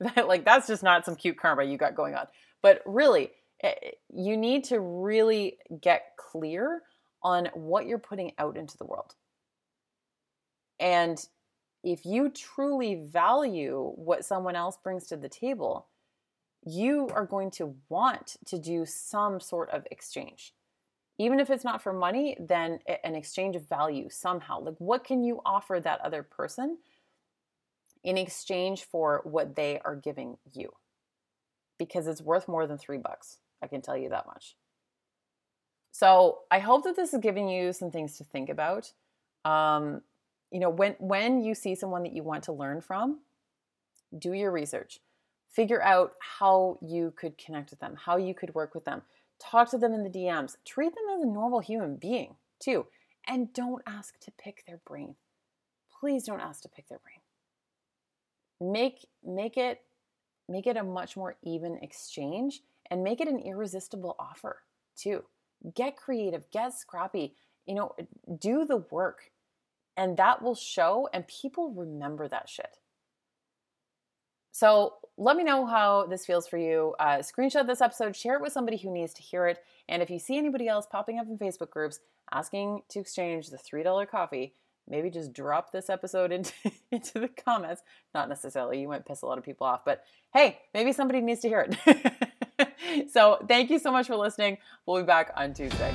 That, 0.00 0.26
like 0.26 0.44
that's 0.44 0.66
just 0.66 0.82
not 0.82 1.04
some 1.04 1.14
cute 1.16 1.38
karma 1.38 1.64
you 1.64 1.78
got 1.78 1.94
going 1.94 2.14
on. 2.14 2.26
But 2.62 2.82
really 2.84 3.30
eh, 3.62 3.74
eh, 3.82 3.90
you 4.12 4.36
need 4.36 4.64
to 4.64 4.80
really 4.80 5.58
get 5.80 6.02
clear 6.18 6.82
on 7.22 7.48
what 7.54 7.86
you're 7.86 7.98
putting 7.98 8.32
out 8.38 8.56
into 8.56 8.76
the 8.76 8.84
world. 8.84 9.14
And 10.80 11.24
if 11.86 12.04
you 12.04 12.28
truly 12.28 12.96
value 12.96 13.92
what 13.94 14.24
someone 14.24 14.56
else 14.56 14.76
brings 14.82 15.06
to 15.06 15.16
the 15.16 15.28
table 15.28 15.86
you 16.68 17.08
are 17.14 17.24
going 17.24 17.50
to 17.50 17.76
want 17.88 18.36
to 18.44 18.58
do 18.58 18.84
some 18.84 19.38
sort 19.40 19.70
of 19.70 19.86
exchange 19.90 20.52
even 21.18 21.40
if 21.40 21.48
it's 21.48 21.64
not 21.64 21.82
for 21.82 21.92
money, 21.92 22.36
then 22.38 22.78
an 23.02 23.14
exchange 23.14 23.56
of 23.56 23.68
value 23.68 24.08
somehow. 24.10 24.60
Like, 24.60 24.74
what 24.78 25.04
can 25.04 25.24
you 25.24 25.40
offer 25.46 25.80
that 25.80 26.00
other 26.02 26.22
person 26.22 26.78
in 28.04 28.18
exchange 28.18 28.84
for 28.84 29.22
what 29.24 29.56
they 29.56 29.80
are 29.84 29.96
giving 29.96 30.36
you? 30.52 30.70
Because 31.78 32.06
it's 32.06 32.20
worth 32.20 32.48
more 32.48 32.66
than 32.66 32.76
three 32.76 32.98
bucks. 32.98 33.38
I 33.62 33.66
can 33.66 33.80
tell 33.80 33.96
you 33.96 34.10
that 34.10 34.26
much. 34.26 34.56
So 35.90 36.40
I 36.50 36.58
hope 36.58 36.84
that 36.84 36.96
this 36.96 37.14
is 37.14 37.20
giving 37.20 37.48
you 37.48 37.72
some 37.72 37.90
things 37.90 38.18
to 38.18 38.24
think 38.24 38.50
about. 38.50 38.92
Um, 39.46 40.02
you 40.50 40.60
know, 40.60 40.70
when 40.70 40.94
when 40.98 41.42
you 41.42 41.54
see 41.54 41.74
someone 41.74 42.02
that 42.04 42.14
you 42.14 42.22
want 42.22 42.44
to 42.44 42.52
learn 42.52 42.80
from, 42.80 43.20
do 44.16 44.32
your 44.32 44.50
research. 44.50 45.00
Figure 45.50 45.82
out 45.82 46.12
how 46.20 46.78
you 46.82 47.12
could 47.16 47.38
connect 47.38 47.70
with 47.70 47.80
them, 47.80 47.96
how 48.04 48.16
you 48.16 48.34
could 48.34 48.54
work 48.54 48.74
with 48.74 48.84
them 48.84 49.02
Talk 49.38 49.70
to 49.70 49.78
them 49.78 49.92
in 49.92 50.02
the 50.02 50.10
DMs. 50.10 50.56
Treat 50.64 50.94
them 50.94 51.04
as 51.14 51.22
a 51.22 51.26
normal 51.26 51.60
human 51.60 51.96
being, 51.96 52.36
too. 52.58 52.86
And 53.26 53.52
don't 53.52 53.82
ask 53.86 54.18
to 54.20 54.30
pick 54.30 54.64
their 54.66 54.80
brain. 54.86 55.16
Please 56.00 56.24
don't 56.24 56.40
ask 56.40 56.62
to 56.62 56.68
pick 56.68 56.88
their 56.88 57.00
brain. 57.00 57.20
Make 58.72 59.06
make 59.24 59.56
it 59.56 59.82
make 60.48 60.66
it 60.66 60.76
a 60.76 60.82
much 60.82 61.16
more 61.16 61.36
even 61.42 61.78
exchange 61.82 62.62
and 62.90 63.02
make 63.02 63.20
it 63.20 63.28
an 63.28 63.40
irresistible 63.40 64.16
offer, 64.18 64.62
too. 64.96 65.24
Get 65.74 65.96
creative, 65.96 66.50
get 66.50 66.72
scrappy, 66.72 67.34
you 67.66 67.74
know, 67.74 67.94
do 68.38 68.64
the 68.64 68.78
work. 68.90 69.32
And 69.96 70.16
that 70.16 70.42
will 70.42 70.54
show 70.54 71.08
and 71.12 71.26
people 71.26 71.70
remember 71.70 72.28
that 72.28 72.48
shit. 72.48 72.78
So 74.52 74.94
let 75.18 75.36
me 75.36 75.44
know 75.44 75.66
how 75.66 76.06
this 76.06 76.24
feels 76.24 76.48
for 76.48 76.58
you. 76.58 76.94
Uh, 76.98 77.18
screenshot 77.18 77.66
this 77.66 77.80
episode, 77.80 78.16
share 78.16 78.36
it 78.36 78.42
with 78.42 78.52
somebody 78.52 78.76
who 78.76 78.90
needs 78.90 79.12
to 79.14 79.22
hear 79.22 79.46
it. 79.46 79.58
And 79.88 80.02
if 80.02 80.10
you 80.10 80.18
see 80.18 80.38
anybody 80.38 80.68
else 80.68 80.86
popping 80.86 81.18
up 81.18 81.26
in 81.26 81.38
Facebook 81.38 81.70
groups 81.70 82.00
asking 82.32 82.82
to 82.88 83.00
exchange 83.00 83.48
the 83.50 83.58
$3 83.58 84.08
coffee, 84.08 84.54
maybe 84.88 85.10
just 85.10 85.32
drop 85.32 85.72
this 85.72 85.90
episode 85.90 86.32
into, 86.32 86.52
into 86.90 87.18
the 87.18 87.28
comments. 87.28 87.82
Not 88.14 88.28
necessarily, 88.28 88.80
you 88.80 88.88
might 88.88 89.04
piss 89.06 89.22
a 89.22 89.26
lot 89.26 89.38
of 89.38 89.44
people 89.44 89.66
off, 89.66 89.84
but 89.84 90.04
hey, 90.32 90.58
maybe 90.74 90.92
somebody 90.92 91.20
needs 91.20 91.40
to 91.40 91.48
hear 91.48 91.68
it. 91.68 93.10
so 93.10 93.44
thank 93.48 93.70
you 93.70 93.78
so 93.78 93.92
much 93.92 94.06
for 94.06 94.16
listening. 94.16 94.58
We'll 94.86 95.02
be 95.02 95.06
back 95.06 95.32
on 95.36 95.54
Tuesday. 95.54 95.94